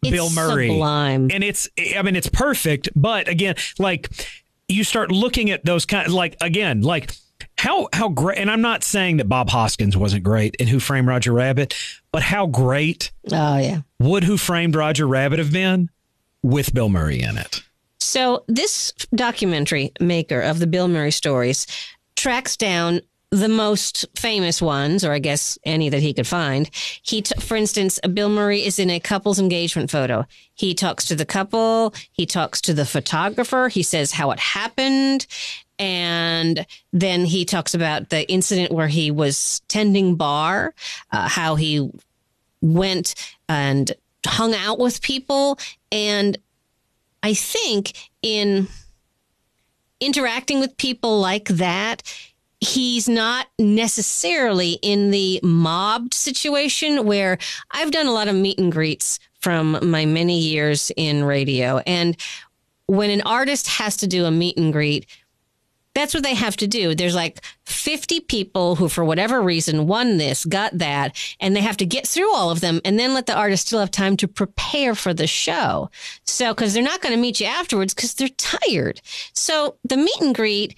Bill 0.00 0.26
It's 0.26 0.34
Murray, 0.36 0.68
sublime. 0.68 1.28
and 1.32 1.42
it's, 1.42 1.68
I 1.96 2.02
mean, 2.02 2.16
it's 2.16 2.28
perfect. 2.28 2.88
But 2.94 3.28
again, 3.28 3.56
like 3.78 4.08
you 4.68 4.84
start 4.84 5.10
looking 5.10 5.50
at 5.50 5.64
those 5.64 5.84
kind, 5.86 6.12
like 6.12 6.36
again, 6.40 6.82
like 6.82 7.12
how 7.58 7.88
how 7.92 8.08
great. 8.08 8.38
And 8.38 8.50
I'm 8.50 8.60
not 8.62 8.84
saying 8.84 9.16
that 9.18 9.28
Bob 9.28 9.50
Hoskins 9.50 9.96
wasn't 9.96 10.22
great 10.24 10.54
in 10.56 10.68
Who 10.68 10.80
Framed 10.80 11.06
Roger 11.08 11.32
Rabbit, 11.32 11.74
but 12.12 12.22
how 12.22 12.46
great 12.46 13.10
Oh 13.32 13.58
yeah. 13.58 13.80
would 13.98 14.24
Who 14.24 14.36
Framed 14.36 14.74
Roger 14.76 15.06
Rabbit 15.06 15.38
have 15.38 15.52
been 15.52 15.90
with 16.42 16.72
Bill 16.74 16.88
Murray 16.88 17.20
in 17.20 17.36
it? 17.36 17.62
So 18.00 18.44
this 18.48 18.92
documentary 19.14 19.92
maker 20.00 20.40
of 20.40 20.58
the 20.58 20.66
Bill 20.66 20.88
Murray 20.88 21.12
stories 21.12 21.66
tracks 22.16 22.56
down 22.56 23.00
the 23.32 23.48
most 23.48 24.04
famous 24.14 24.60
ones, 24.60 25.02
or 25.04 25.12
I 25.12 25.18
guess 25.18 25.58
any 25.64 25.88
that 25.88 26.02
he 26.02 26.12
could 26.12 26.26
find. 26.26 26.68
He, 27.02 27.22
t- 27.22 27.40
for 27.40 27.56
instance, 27.56 27.98
Bill 28.12 28.28
Murray 28.28 28.62
is 28.62 28.78
in 28.78 28.90
a 28.90 29.00
couple's 29.00 29.38
engagement 29.38 29.90
photo. 29.90 30.26
He 30.52 30.74
talks 30.74 31.06
to 31.06 31.14
the 31.14 31.24
couple. 31.24 31.94
He 32.12 32.26
talks 32.26 32.60
to 32.60 32.74
the 32.74 32.84
photographer. 32.84 33.68
He 33.68 33.82
says 33.82 34.12
how 34.12 34.32
it 34.32 34.38
happened. 34.38 35.26
And 35.78 36.66
then 36.92 37.24
he 37.24 37.46
talks 37.46 37.72
about 37.72 38.10
the 38.10 38.30
incident 38.30 38.70
where 38.70 38.86
he 38.86 39.10
was 39.10 39.62
tending 39.66 40.16
bar, 40.16 40.74
uh, 41.10 41.26
how 41.26 41.54
he 41.54 41.90
went 42.60 43.14
and 43.48 43.90
hung 44.26 44.54
out 44.54 44.78
with 44.78 45.00
people. 45.00 45.58
And 45.90 46.36
I 47.22 47.32
think 47.32 47.94
in 48.20 48.68
interacting 50.00 50.60
with 50.60 50.76
people 50.76 51.18
like 51.18 51.48
that, 51.48 52.02
he's 52.62 53.08
not 53.08 53.48
necessarily 53.58 54.78
in 54.82 55.10
the 55.10 55.40
mobbed 55.42 56.14
situation 56.14 57.04
where 57.04 57.36
I've 57.72 57.90
done 57.90 58.06
a 58.06 58.12
lot 58.12 58.28
of 58.28 58.36
meet 58.36 58.58
and 58.58 58.70
greets 58.70 59.18
from 59.40 59.90
my 59.90 60.06
many 60.06 60.38
years 60.38 60.92
in 60.96 61.24
radio. 61.24 61.78
And 61.78 62.16
when 62.86 63.10
an 63.10 63.22
artist 63.22 63.66
has 63.66 63.96
to 63.98 64.06
do 64.06 64.26
a 64.26 64.30
meet 64.30 64.56
and 64.56 64.72
greet, 64.72 65.06
that's 65.94 66.14
what 66.14 66.22
they 66.22 66.34
have 66.34 66.56
to 66.58 66.68
do. 66.68 66.94
There's 66.94 67.16
like 67.16 67.44
50 67.66 68.20
people 68.20 68.76
who, 68.76 68.88
for 68.88 69.04
whatever 69.04 69.42
reason, 69.42 69.88
won 69.88 70.18
this, 70.18 70.44
got 70.44 70.78
that, 70.78 71.16
and 71.40 71.56
they 71.56 71.60
have 71.60 71.76
to 71.78 71.84
get 71.84 72.06
through 72.06 72.32
all 72.32 72.50
of 72.50 72.60
them 72.60 72.80
and 72.84 72.96
then 72.96 73.12
let 73.12 73.26
the 73.26 73.36
artist 73.36 73.66
still 73.66 73.80
have 73.80 73.90
time 73.90 74.16
to 74.18 74.28
prepare 74.28 74.94
for 74.94 75.12
the 75.12 75.26
show. 75.26 75.90
So, 76.24 76.54
because 76.54 76.74
they're 76.74 76.82
not 76.82 77.02
going 77.02 77.14
to 77.14 77.20
meet 77.20 77.40
you 77.40 77.46
afterwards 77.46 77.92
because 77.92 78.14
they're 78.14 78.28
tired. 78.28 79.02
So, 79.34 79.76
the 79.82 79.96
meet 79.96 80.20
and 80.20 80.34
greet, 80.34 80.76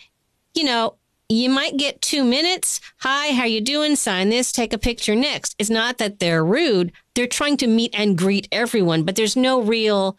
you 0.54 0.64
know, 0.64 0.96
you 1.28 1.48
might 1.48 1.76
get 1.76 2.02
two 2.02 2.22
minutes. 2.24 2.80
Hi, 2.98 3.32
how 3.32 3.44
you 3.44 3.60
doing? 3.60 3.96
Sign 3.96 4.28
this, 4.28 4.52
take 4.52 4.72
a 4.72 4.78
picture 4.78 5.14
next. 5.14 5.54
It's 5.58 5.70
not 5.70 5.98
that 5.98 6.18
they're 6.18 6.44
rude. 6.44 6.92
They're 7.14 7.26
trying 7.26 7.56
to 7.58 7.66
meet 7.66 7.94
and 7.98 8.16
greet 8.18 8.46
everyone, 8.52 9.04
but 9.04 9.16
there's 9.16 9.36
no 9.36 9.60
real 9.62 10.16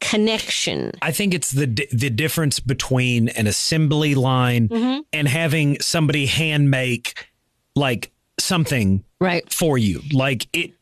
connection. 0.00 0.92
I 1.02 1.12
think 1.12 1.34
it's 1.34 1.50
the 1.50 1.66
the 1.92 2.10
difference 2.10 2.60
between 2.60 3.28
an 3.30 3.46
assembly 3.46 4.14
line 4.14 4.68
Mm-hmm. 4.68 5.00
and 5.12 5.28
having 5.28 5.80
somebody 5.80 6.26
hand 6.26 6.70
make 6.70 7.26
like 7.74 8.10
something 8.38 9.04
Right. 9.20 9.52
for 9.52 9.76
you. 9.78 10.00
Like 10.12 10.46
it 10.52 10.72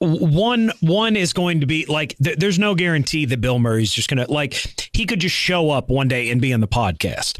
one 0.00 0.72
one 0.80 1.16
is 1.16 1.32
going 1.32 1.60
to 1.60 1.66
be 1.66 1.84
like 1.86 2.16
th- 2.22 2.38
there's 2.38 2.58
no 2.58 2.74
guarantee 2.74 3.24
that 3.26 3.40
Bill 3.40 3.58
Murray's 3.58 3.92
just 3.92 4.08
going 4.08 4.24
to 4.24 4.32
like 4.32 4.88
he 4.94 5.04
could 5.06 5.20
just 5.20 5.34
show 5.34 5.70
up 5.70 5.88
one 5.90 6.08
day 6.08 6.30
and 6.30 6.40
be 6.40 6.52
on 6.52 6.60
the 6.60 6.68
podcast. 6.68 7.38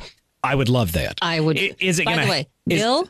I 0.49 0.55
would 0.55 0.71
love 0.71 0.93
that. 0.93 1.19
I 1.21 1.41
would. 1.41 1.59
I- 1.59 1.75
Is 1.79 1.99
it 1.99 2.07
By 2.07 2.15
going 2.15 2.27
the 2.27 2.31
way, 2.31 2.43
to 2.71 2.77
Bill, 2.77 3.09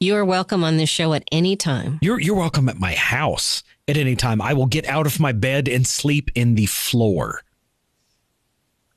you 0.00 0.16
are 0.16 0.24
welcome 0.24 0.64
on 0.64 0.76
this 0.76 0.88
show 0.88 1.12
at 1.12 1.22
any 1.30 1.54
time. 1.54 1.98
You're 2.02 2.18
you're 2.20 2.34
welcome 2.36 2.68
at 2.68 2.80
my 2.80 2.94
house 2.94 3.62
at 3.86 3.96
any 3.96 4.16
time. 4.16 4.42
I 4.42 4.54
will 4.54 4.66
get 4.66 4.86
out 4.86 5.06
of 5.06 5.20
my 5.20 5.30
bed 5.30 5.68
and 5.68 5.86
sleep 5.86 6.30
in 6.34 6.56
the 6.56 6.66
floor. 6.66 7.42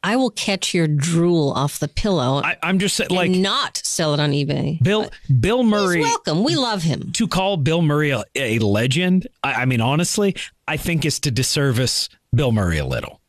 I 0.06 0.16
will 0.18 0.32
catch 0.32 0.74
your 0.74 0.88
drool 0.88 1.52
off 1.52 1.80
the 1.80 1.88
pillow 1.88 2.42
I, 2.44 2.58
I'm 2.62 2.78
just 2.78 2.98
saying, 2.98 3.10
like 3.12 3.32
not 3.32 3.78
sell 3.86 4.14
it 4.14 4.20
on 4.20 4.32
eBay. 4.32 4.82
Bill 4.84 5.10
Bill 5.40 5.64
Murray. 5.64 5.98
He's 6.00 6.06
welcome. 6.08 6.44
We 6.44 6.56
love 6.56 6.82
him. 6.84 7.12
to 7.14 7.28
call 7.28 7.58
Bill 7.58 7.82
Murray 7.82 8.10
a, 8.10 8.24
a 8.36 8.60
legend, 8.60 9.28
I, 9.44 9.54
I 9.54 9.66
mean, 9.66 9.82
honestly, 9.82 10.36
I 10.68 10.78
think 10.78 11.06
is 11.06 11.20
to 11.22 11.32
disservice 11.32 12.10
Bill 12.36 12.52
Murray 12.52 12.80
a 12.80 12.86
little. 12.86 13.22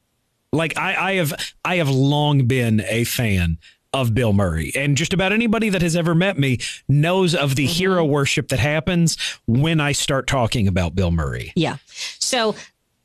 Like 0.53 0.77
I, 0.79 1.11
I 1.11 1.13
have, 1.15 1.35
I 1.65 1.77
have 1.77 1.91
long 1.91 2.47
been 2.47 2.81
a 2.89 3.05
fan 3.05 3.59
of 3.95 4.13
Bill 4.13 4.33
Murray, 4.33 4.73
and 4.75 4.97
just 4.97 5.13
about 5.13 5.33
anybody 5.33 5.71
that 5.71 5.81
has 5.81 5.97
ever 5.97 6.15
met 6.15 6.37
me 6.37 6.59
knows 6.89 7.35
of 7.35 7.55
the 7.55 7.65
mm-hmm. 7.65 7.73
hero 7.73 8.05
worship 8.05 8.49
that 8.49 8.59
happens 8.59 9.17
when 9.47 9.81
I 9.81 9.93
start 9.93 10.27
talking 10.27 10.69
about 10.69 10.95
Bill 10.95 11.11
Murray. 11.11 11.53
Yeah. 11.55 11.77
So 12.19 12.57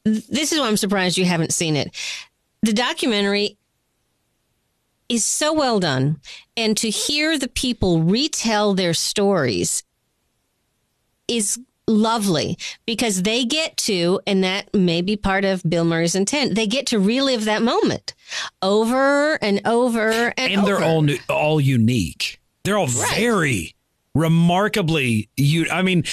th- 0.03 0.27
this 0.27 0.51
is 0.51 0.59
why 0.59 0.67
I'm 0.67 0.77
surprised 0.77 1.17
you 1.17 1.25
haven't 1.25 1.53
seen 1.53 1.75
it. 1.75 1.95
The 2.63 2.73
documentary 2.73 3.57
is 5.07 5.23
so 5.23 5.53
well 5.53 5.79
done, 5.79 6.19
and 6.57 6.75
to 6.77 6.89
hear 6.89 7.37
the 7.37 7.47
people 7.47 8.01
retell 8.01 8.73
their 8.73 8.93
stories 8.93 9.83
is 11.27 11.59
lovely 11.89 12.57
because 12.85 13.23
they 13.23 13.43
get 13.43 13.75
to, 13.77 14.21
and 14.25 14.43
that 14.43 14.73
may 14.73 15.01
be 15.01 15.17
part 15.17 15.43
of 15.43 15.63
Bill 15.67 15.83
Murray's 15.83 16.15
intent, 16.15 16.55
they 16.55 16.67
get 16.67 16.87
to 16.87 16.99
relive 16.99 17.45
that 17.45 17.61
moment 17.61 18.13
over 18.61 19.33
and 19.43 19.61
over 19.65 20.33
and, 20.37 20.53
and 20.53 20.67
they're 20.67 20.83
all 20.83 21.01
new, 21.01 21.17
all 21.27 21.59
unique. 21.59 22.39
They're 22.63 22.77
all 22.77 22.87
very 22.87 23.75
remarkably 24.13 25.29
you. 25.35 25.67
I 25.71 25.81
mean, 25.81 26.03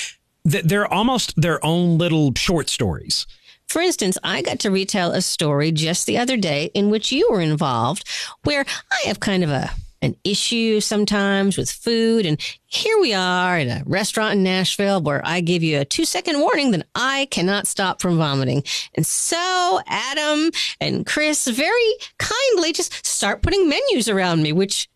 they're 0.44 0.92
almost 0.92 1.40
their 1.40 1.64
own 1.64 1.98
little 1.98 2.32
short 2.34 2.68
stories. 2.68 3.26
For 3.68 3.82
instance, 3.82 4.16
I 4.22 4.42
got 4.42 4.60
to 4.60 4.70
retell 4.70 5.10
a 5.10 5.20
story 5.20 5.72
just 5.72 6.06
the 6.06 6.18
other 6.18 6.36
day 6.36 6.70
in 6.72 6.88
which 6.88 7.10
you 7.10 7.28
were 7.30 7.40
involved, 7.40 8.08
where 8.44 8.64
I 8.92 9.08
have 9.08 9.18
kind 9.18 9.42
of 9.42 9.50
a 9.50 9.72
an 10.02 10.16
issue 10.24 10.80
sometimes 10.80 11.56
with 11.56 11.70
food, 11.70 12.26
and 12.26 12.40
here 12.66 12.98
we 13.00 13.14
are 13.14 13.56
at 13.58 13.66
a 13.66 13.82
restaurant 13.86 14.34
in 14.34 14.42
Nashville 14.42 15.00
where 15.00 15.20
I 15.24 15.40
give 15.40 15.62
you 15.62 15.80
a 15.80 15.84
two 15.84 16.04
second 16.04 16.40
warning 16.40 16.70
that 16.72 16.86
I 16.94 17.28
cannot 17.30 17.66
stop 17.66 18.00
from 18.00 18.18
vomiting, 18.18 18.62
and 18.94 19.06
so 19.06 19.80
Adam 19.86 20.50
and 20.80 21.06
Chris 21.06 21.46
very 21.48 21.92
kindly 22.18 22.72
just 22.72 23.06
start 23.06 23.42
putting 23.42 23.68
menus 23.68 24.08
around 24.08 24.42
me, 24.42 24.52
which 24.52 24.88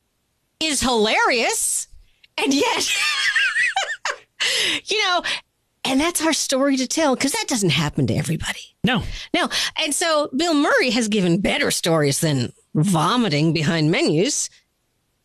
is 0.60 0.80
hilarious, 0.80 1.88
and 2.36 2.52
yet. 2.52 2.92
you 4.86 5.02
know, 5.04 5.22
and 5.84 6.00
that's 6.00 6.24
our 6.24 6.32
story 6.32 6.76
to 6.76 6.86
tell 6.86 7.14
because 7.14 7.32
that 7.32 7.46
doesn't 7.48 7.70
happen 7.70 8.06
to 8.08 8.14
everybody. 8.14 8.76
No, 8.84 9.02
No. 9.34 9.48
And 9.76 9.94
so 9.94 10.28
Bill 10.36 10.54
Murray 10.54 10.90
has 10.90 11.08
given 11.08 11.40
better 11.40 11.70
stories 11.70 12.20
than 12.20 12.52
vomiting 12.74 13.52
behind 13.52 13.90
menus. 13.90 14.50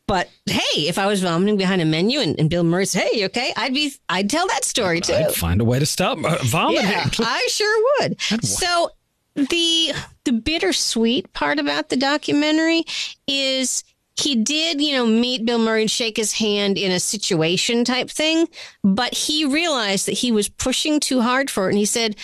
But 0.07 0.29
hey, 0.45 0.87
if 0.87 0.97
I 0.99 1.07
was 1.07 1.21
vomiting 1.21 1.57
behind 1.57 1.81
a 1.81 1.85
menu 1.85 2.19
and, 2.19 2.39
and 2.39 2.49
Bill 2.49 2.63
Murray 2.63 2.85
said, 2.85 3.07
"Hey, 3.11 3.25
okay?" 3.25 3.53
I'd 3.57 3.73
be, 3.73 3.93
I'd 4.07 4.29
tell 4.29 4.47
that 4.47 4.63
story 4.63 5.01
too. 5.01 5.13
I'd 5.13 5.33
find 5.33 5.61
a 5.61 5.65
way 5.65 5.79
to 5.79 5.85
stop 5.85 6.19
uh, 6.23 6.37
vomiting. 6.43 6.83
Yeah, 6.83 7.09
I 7.19 7.47
sure 7.49 7.83
would. 7.99 8.19
So 8.43 8.91
the 9.35 9.93
the 10.23 10.31
bittersweet 10.31 11.33
part 11.33 11.59
about 11.59 11.89
the 11.89 11.97
documentary 11.97 12.83
is 13.27 13.83
he 14.17 14.35
did, 14.35 14.81
you 14.81 14.93
know, 14.93 15.05
meet 15.05 15.45
Bill 15.45 15.59
Murray 15.59 15.81
and 15.81 15.91
shake 15.91 16.17
his 16.17 16.33
hand 16.33 16.77
in 16.77 16.91
a 16.91 16.99
situation 16.99 17.83
type 17.83 18.09
thing, 18.09 18.47
but 18.83 19.13
he 19.13 19.43
realized 19.43 20.07
that 20.07 20.13
he 20.13 20.31
was 20.31 20.47
pushing 20.47 20.99
too 20.99 21.21
hard 21.21 21.49
for 21.49 21.65
it. 21.67 21.71
And 21.71 21.77
he 21.77 21.85
said, 21.85 22.15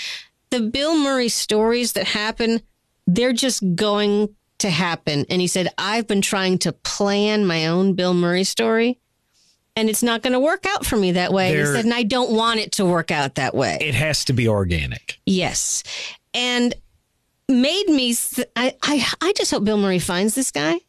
the 0.51 0.61
Bill 0.61 0.97
Murray 0.97 1.27
stories 1.27 1.93
that 1.93 2.07
happen, 2.07 2.61
they're 3.07 3.33
just 3.33 3.75
going 3.75 4.33
to 4.61 4.69
happen. 4.69 5.25
And 5.29 5.41
he 5.41 5.47
said, 5.47 5.73
I've 5.77 6.07
been 6.07 6.21
trying 6.21 6.57
to 6.59 6.71
plan 6.71 7.45
my 7.45 7.67
own 7.67 7.93
Bill 7.93 8.13
Murray 8.13 8.43
story. 8.43 8.99
And 9.75 9.89
it's 9.89 10.03
not 10.03 10.21
going 10.21 10.33
to 10.33 10.39
work 10.39 10.65
out 10.65 10.85
for 10.85 10.97
me 10.97 11.13
that 11.13 11.31
way. 11.31 11.51
And 11.51 11.59
he 11.59 11.65
said, 11.65 11.85
and 11.85 11.93
I 11.93 12.03
don't 12.03 12.31
want 12.31 12.59
it 12.59 12.73
to 12.73 12.85
work 12.85 13.09
out 13.09 13.35
that 13.35 13.55
way. 13.55 13.77
It 13.79 13.95
has 13.95 14.25
to 14.25 14.33
be 14.33 14.47
organic. 14.47 15.19
Yes. 15.25 15.83
And 16.33 16.73
made 17.47 17.87
me, 17.87 18.13
th- 18.13 18.49
I, 18.55 18.75
I, 18.83 19.05
I 19.21 19.33
just 19.33 19.51
hope 19.51 19.63
Bill 19.63 19.77
Murray 19.77 19.99
finds 19.99 20.35
this 20.35 20.51
guy 20.51 20.79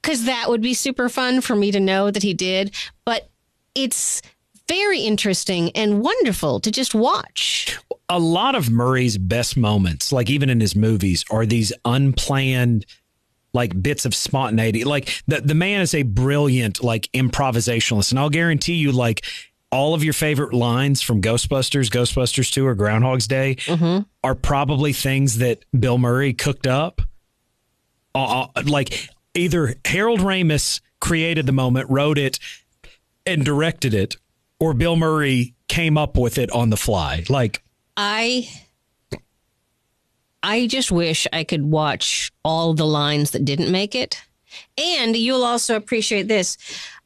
because 0.00 0.24
that 0.24 0.48
would 0.48 0.62
be 0.62 0.74
super 0.74 1.08
fun 1.08 1.40
for 1.42 1.54
me 1.54 1.70
to 1.72 1.80
know 1.80 2.10
that 2.10 2.22
he 2.22 2.32
did. 2.32 2.74
But 3.04 3.28
it's 3.74 4.22
very 4.66 5.00
interesting 5.00 5.70
and 5.72 6.00
wonderful 6.00 6.60
to 6.60 6.70
just 6.70 6.94
watch. 6.94 7.78
A 8.08 8.18
lot 8.18 8.54
of 8.54 8.70
Murray's 8.70 9.18
best 9.18 9.56
moments, 9.56 10.12
like 10.12 10.30
even 10.30 10.48
in 10.48 10.60
his 10.60 10.74
movies, 10.74 11.24
are 11.30 11.44
these 11.46 11.72
unplanned 11.84 12.86
like 13.52 13.80
bits 13.82 14.04
of 14.04 14.14
spontaneity. 14.14 14.84
Like 14.84 15.22
the 15.26 15.40
the 15.40 15.54
man 15.54 15.80
is 15.80 15.94
a 15.94 16.02
brilliant 16.02 16.82
like 16.82 17.10
improvisationalist, 17.12 18.10
and 18.10 18.18
I'll 18.18 18.30
guarantee 18.30 18.74
you, 18.74 18.92
like 18.92 19.24
all 19.70 19.94
of 19.94 20.02
your 20.02 20.14
favorite 20.14 20.54
lines 20.54 21.02
from 21.02 21.20
Ghostbusters, 21.20 21.90
Ghostbusters 21.90 22.52
Two, 22.52 22.66
or 22.66 22.74
Groundhog's 22.74 23.26
Day 23.26 23.56
are 24.24 24.34
probably 24.34 24.92
things 24.92 25.38
that 25.38 25.64
Bill 25.78 25.98
Murray 25.98 26.32
cooked 26.32 26.66
up. 26.66 27.02
Uh, 28.14 28.46
uh, 28.54 28.62
like 28.64 29.10
either 29.34 29.74
Harold 29.84 30.20
Ramis 30.20 30.80
created 31.00 31.46
the 31.46 31.52
moment, 31.52 31.90
wrote 31.90 32.18
it, 32.18 32.38
and 33.26 33.44
directed 33.44 33.92
it, 33.94 34.16
or 34.58 34.72
Bill 34.72 34.96
Murray 34.96 35.54
came 35.68 35.98
up 35.98 36.16
with 36.16 36.38
it 36.38 36.50
on 36.50 36.70
the 36.70 36.76
fly. 36.76 37.24
Like 37.28 37.62
I 38.00 38.48
I 40.40 40.68
just 40.68 40.92
wish 40.92 41.26
I 41.32 41.42
could 41.42 41.64
watch 41.64 42.30
all 42.44 42.72
the 42.72 42.86
lines 42.86 43.32
that 43.32 43.44
didn't 43.44 43.72
make 43.72 43.96
it. 43.96 44.22
And 44.78 45.16
you'll 45.16 45.44
also 45.44 45.74
appreciate 45.74 46.28
this. 46.28 46.56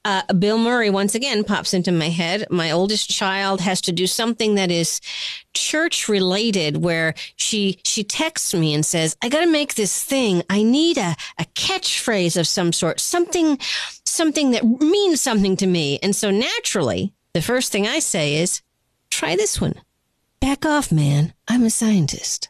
Uh, 0.05 0.23
Bill 0.35 0.59
Murray 0.59 0.91
once 0.91 1.15
again 1.15 1.45
pops 1.45 1.73
into 1.73 1.93
my 1.93 2.11
head. 2.11 2.47
My 2.51 2.73
oldest 2.73 3.09
child 3.09 3.63
has 3.63 3.81
to 3.83 3.93
do 3.93 4.07
something 4.07 4.57
that 4.57 4.71
is 4.71 5.01
church 5.55 6.09
related 6.11 6.77
where 6.85 7.15
she 7.37 7.81
she 7.85 8.05
texts 8.05 8.53
me 8.53 8.75
and 8.75 8.85
says, 8.85 9.17
I 9.23 9.31
gotta 9.31 9.51
make 9.51 9.75
this 9.75 10.05
thing. 10.05 10.43
I 10.51 10.63
need 10.63 10.99
a, 10.99 11.17
a 11.39 11.45
catchphrase 11.55 12.37
of 12.39 12.47
some 12.47 12.71
sort, 12.71 13.01
something 13.01 13.59
something 14.05 14.51
that 14.51 14.65
means 14.65 15.23
something 15.23 15.57
to 15.57 15.67
me. 15.67 15.99
And 16.03 16.15
so 16.15 16.31
naturally, 16.31 17.15
the 17.33 17.41
first 17.41 17.73
thing 17.73 17.87
I 17.87 18.01
say 18.01 18.35
is, 18.35 18.61
try 19.11 19.37
this 19.37 19.59
one. 19.59 19.77
Back 20.43 20.67
off, 20.67 20.91
man. 20.91 21.33
I'm 21.47 21.63
a 21.63 21.71
scientist. 21.71 22.49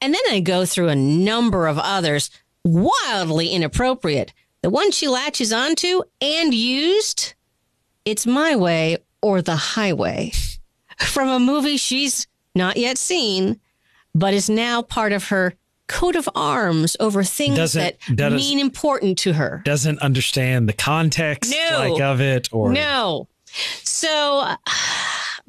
And 0.00 0.14
then 0.14 0.22
I 0.30 0.38
go 0.40 0.64
through 0.64 0.88
a 0.88 0.94
number 0.94 1.66
of 1.66 1.78
others 1.78 2.30
wildly 2.64 3.48
inappropriate. 3.48 4.32
The 4.62 4.70
one 4.70 4.92
she 4.92 5.08
latches 5.08 5.52
onto 5.52 6.02
and 6.20 6.54
used, 6.54 7.34
it's 8.04 8.24
my 8.24 8.54
way 8.54 8.98
or 9.20 9.42
the 9.42 9.56
highway 9.56 10.30
from 11.00 11.28
a 11.28 11.40
movie 11.40 11.76
she's 11.76 12.28
not 12.54 12.76
yet 12.76 12.98
seen, 12.98 13.58
but 14.14 14.32
is 14.32 14.48
now 14.48 14.80
part 14.80 15.12
of 15.12 15.24
her 15.28 15.54
coat 15.88 16.14
of 16.14 16.28
arms 16.36 16.96
over 17.00 17.24
things 17.24 17.56
Doesn't- 17.56 17.96
that 18.08 18.16
does- 18.16 18.32
mean 18.32 18.60
important 18.60 19.18
to 19.18 19.32
her. 19.32 19.60
doesn't 19.64 19.98
understand 19.98 20.68
the 20.68 20.72
context 20.72 21.50
No. 21.50 21.78
like 21.90 22.00
of 22.00 22.20
it 22.20 22.48
or 22.52 22.70
No. 22.72 23.26
So 23.82 24.40
uh, 24.44 24.56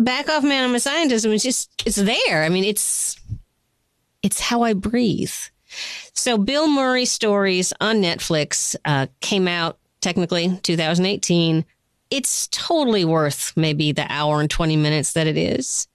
back 0.04 0.30
off 0.30 0.44
man 0.44 0.64
I'm 0.64 0.76
a 0.76 0.80
scientist 0.80 1.26
it's 1.26 1.44
just 1.44 1.70
it's 1.86 1.96
there. 1.98 2.44
I 2.44 2.50
mean 2.50 2.64
it's 2.64 3.20
it's 4.24 4.40
how 4.40 4.62
I 4.64 4.74
breathe. 4.74 5.34
So 6.14 6.38
Bill 6.38 6.68
Murray 6.68 7.06
stories 7.06 7.74
on 7.80 7.98
Netflix 8.02 8.76
uh, 8.86 9.08
came 9.22 9.48
out 9.48 9.78
technically 10.02 10.60
2018. 10.64 11.66
It's 12.10 12.48
totally 12.52 13.06
worth 13.06 13.54
maybe 13.56 13.92
the 13.94 14.06
hour 14.12 14.42
and 14.42 14.50
20 14.50 14.76
minutes 14.76 15.14
that 15.14 15.28
it 15.28 15.38
is. 15.38 15.88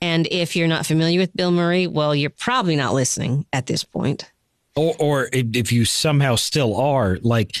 And 0.00 0.26
if 0.30 0.54
you're 0.56 0.68
not 0.68 0.86
familiar 0.86 1.18
with 1.20 1.34
Bill 1.34 1.50
Murray, 1.50 1.86
well, 1.86 2.14
you're 2.14 2.30
probably 2.30 2.76
not 2.76 2.94
listening 2.94 3.44
at 3.52 3.66
this 3.66 3.82
point. 3.84 4.30
or 4.76 4.94
or 4.98 5.28
if 5.32 5.46
if 5.54 5.72
you 5.72 5.84
somehow 5.84 6.36
still 6.36 6.76
are 6.76 7.18
like 7.22 7.56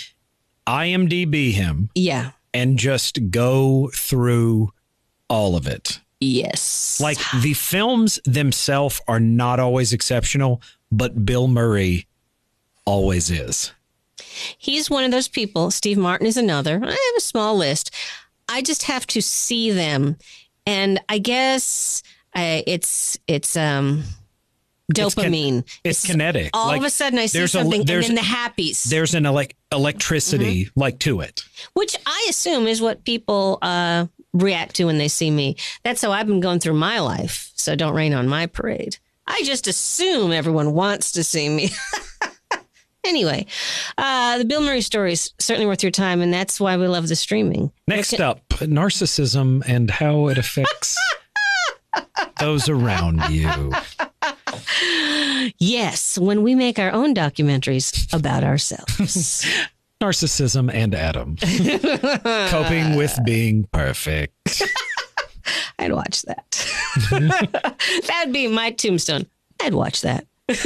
IMDb 0.66 1.52
him 1.52 1.90
Yeah. 1.94 2.30
and 2.54 2.78
just 2.78 3.30
go 3.30 3.90
through 3.94 4.70
all 5.32 5.56
of 5.56 5.66
it. 5.66 5.98
Yes. 6.20 7.00
Like 7.00 7.18
the 7.40 7.54
films 7.54 8.20
themselves 8.24 9.00
are 9.08 9.18
not 9.18 9.58
always 9.58 9.92
exceptional, 9.92 10.62
but 10.92 11.24
Bill 11.24 11.48
Murray 11.48 12.06
always 12.84 13.30
is. 13.30 13.72
He's 14.58 14.88
one 14.90 15.04
of 15.04 15.10
those 15.10 15.28
people. 15.28 15.70
Steve 15.70 15.98
Martin 15.98 16.26
is 16.26 16.36
another. 16.36 16.80
I 16.82 16.90
have 16.90 17.16
a 17.16 17.20
small 17.20 17.56
list. 17.56 17.90
I 18.48 18.62
just 18.62 18.84
have 18.84 19.06
to 19.08 19.20
see 19.22 19.70
them, 19.70 20.16
and 20.66 21.00
I 21.08 21.18
guess 21.18 22.02
I, 22.34 22.62
it's 22.66 23.18
it's 23.26 23.56
um 23.56 24.04
It's 24.90 25.14
kin- 25.14 25.32
dopamine. 25.32 25.64
It's, 25.84 26.06
kinetic. 26.06 26.50
All 26.52 26.68
Like, 26.68 26.78
of 26.80 26.84
a 26.84 26.90
sudden, 26.90 27.18
I 27.18 27.26
see 27.26 27.38
there's 27.38 27.54
a- 27.54 27.58
something, 27.60 27.80
and 27.80 27.88
then 27.88 28.14
the 28.14 28.20
happies, 28.20 28.84
There's 28.84 29.14
an 29.14 29.24
elec- 29.24 29.52
electricity 29.72 30.66
Mm-hmm. 30.66 30.80
like 30.80 30.98
to 31.00 31.20
it. 31.20 31.42
which 31.74 31.96
I 32.06 32.26
assume 32.28 32.66
is 32.66 32.80
what 32.80 33.04
people 33.04 33.58
uh, 33.62 34.06
react 34.32 34.76
to 34.76 34.84
when 34.84 34.98
they 34.98 35.08
see 35.08 35.30
me. 35.30 35.56
That's 35.82 36.02
how 36.02 36.12
I've 36.12 36.26
been 36.26 36.40
going 36.40 36.60
through 36.60 36.74
my 36.74 37.00
life. 37.00 37.52
So 37.54 37.76
don't 37.76 37.94
rain 37.94 38.12
on 38.14 38.28
my 38.28 38.46
parade. 38.46 38.98
I 39.26 39.42
just 39.44 39.66
assume 39.66 40.32
everyone 40.32 40.72
wants 40.74 41.12
to 41.12 41.24
see 41.24 41.48
me. 41.48 41.70
anyway, 43.04 43.46
uh, 43.98 44.38
the 44.38 44.44
Bill 44.44 44.60
Murray 44.60 44.80
story 44.80 45.12
is 45.12 45.32
certainly 45.38 45.66
worth 45.66 45.82
your 45.82 45.92
time, 45.92 46.20
and 46.20 46.32
that's 46.32 46.60
why 46.60 46.76
we 46.76 46.86
love 46.88 47.08
the 47.08 47.16
streaming. 47.16 47.70
Next 47.86 48.20
up, 48.20 48.46
narcissism 48.48 49.62
and 49.66 49.90
how 49.90 50.28
it 50.28 50.38
affects 50.38 50.98
those 52.40 52.68
around 52.68 53.22
you. 53.30 53.72
Yes, 55.58 56.18
when 56.18 56.42
we 56.42 56.54
make 56.54 56.78
our 56.78 56.90
own 56.90 57.14
documentaries 57.14 58.12
about 58.12 58.44
ourselves. 58.44 59.46
Narcissism 60.02 60.68
and 60.74 60.96
Adam. 60.96 61.36
Coping 62.50 62.96
with 62.96 63.16
being 63.24 63.68
perfect. 63.70 64.60
I'd 65.78 65.92
watch 65.92 66.22
that. 66.22 66.66
That'd 68.08 68.32
be 68.32 68.48
my 68.48 68.72
tombstone. 68.72 69.26
I'd 69.60 69.74
watch 69.74 70.00
that. 70.00 70.26
that 70.48 70.58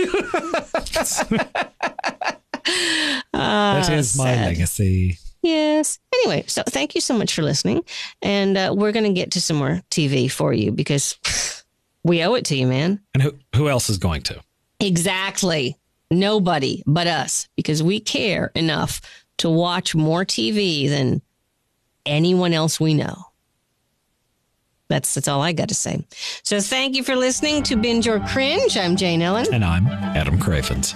is 3.92 4.16
my 4.16 4.35
sad. 4.35 4.46
legacy. 4.46 5.18
Yes. 5.42 5.99
Anyway, 6.14 6.44
so 6.46 6.62
thank 6.66 6.94
you 6.94 7.03
so 7.03 7.12
much 7.16 7.35
for 7.35 7.42
listening. 7.42 7.85
And 8.22 8.57
uh, 8.57 8.75
we're 8.75 8.92
going 8.92 9.05
to 9.05 9.12
get 9.12 9.33
to 9.33 9.40
some 9.42 9.59
more 9.59 9.83
TV 9.90 10.31
for 10.31 10.55
you 10.55 10.72
because 10.72 11.62
we 12.03 12.25
owe 12.25 12.33
it 12.35 12.46
to 12.46 12.57
you, 12.57 12.66
man. 12.66 13.03
And 13.12 13.22
who, 13.22 13.35
who 13.55 13.68
else 13.68 13.90
is 13.90 13.99
going 13.99 14.22
to? 14.22 14.40
Exactly. 14.81 15.77
Nobody 16.11 16.83
but 16.87 17.07
us 17.07 17.49
because 17.57 17.83
we 17.83 18.01
care 18.01 18.53
enough 18.55 19.01
to 19.38 19.51
watch 19.51 19.94
more 19.94 20.25
TV 20.25 20.88
than 20.88 21.20
anyone 22.05 22.53
else 22.53 22.81
we 22.81 22.94
know. 22.94 23.22
That's 24.88 25.14
that's 25.14 25.27
all 25.27 25.42
I 25.42 25.53
got 25.53 25.68
to 25.70 25.75
say. 25.75 26.05
So 26.44 26.61
thank 26.61 26.94
you 26.94 27.03
for 27.03 27.16
listening 27.16 27.64
to 27.64 27.75
Binge 27.77 28.07
or 28.07 28.20
Cringe. 28.20 28.77
I'm 28.77 28.94
Jane 28.94 29.20
Ellen. 29.20 29.53
And 29.53 29.64
I'm 29.64 29.85
Adam 29.88 30.38
Cravens. 30.38 30.94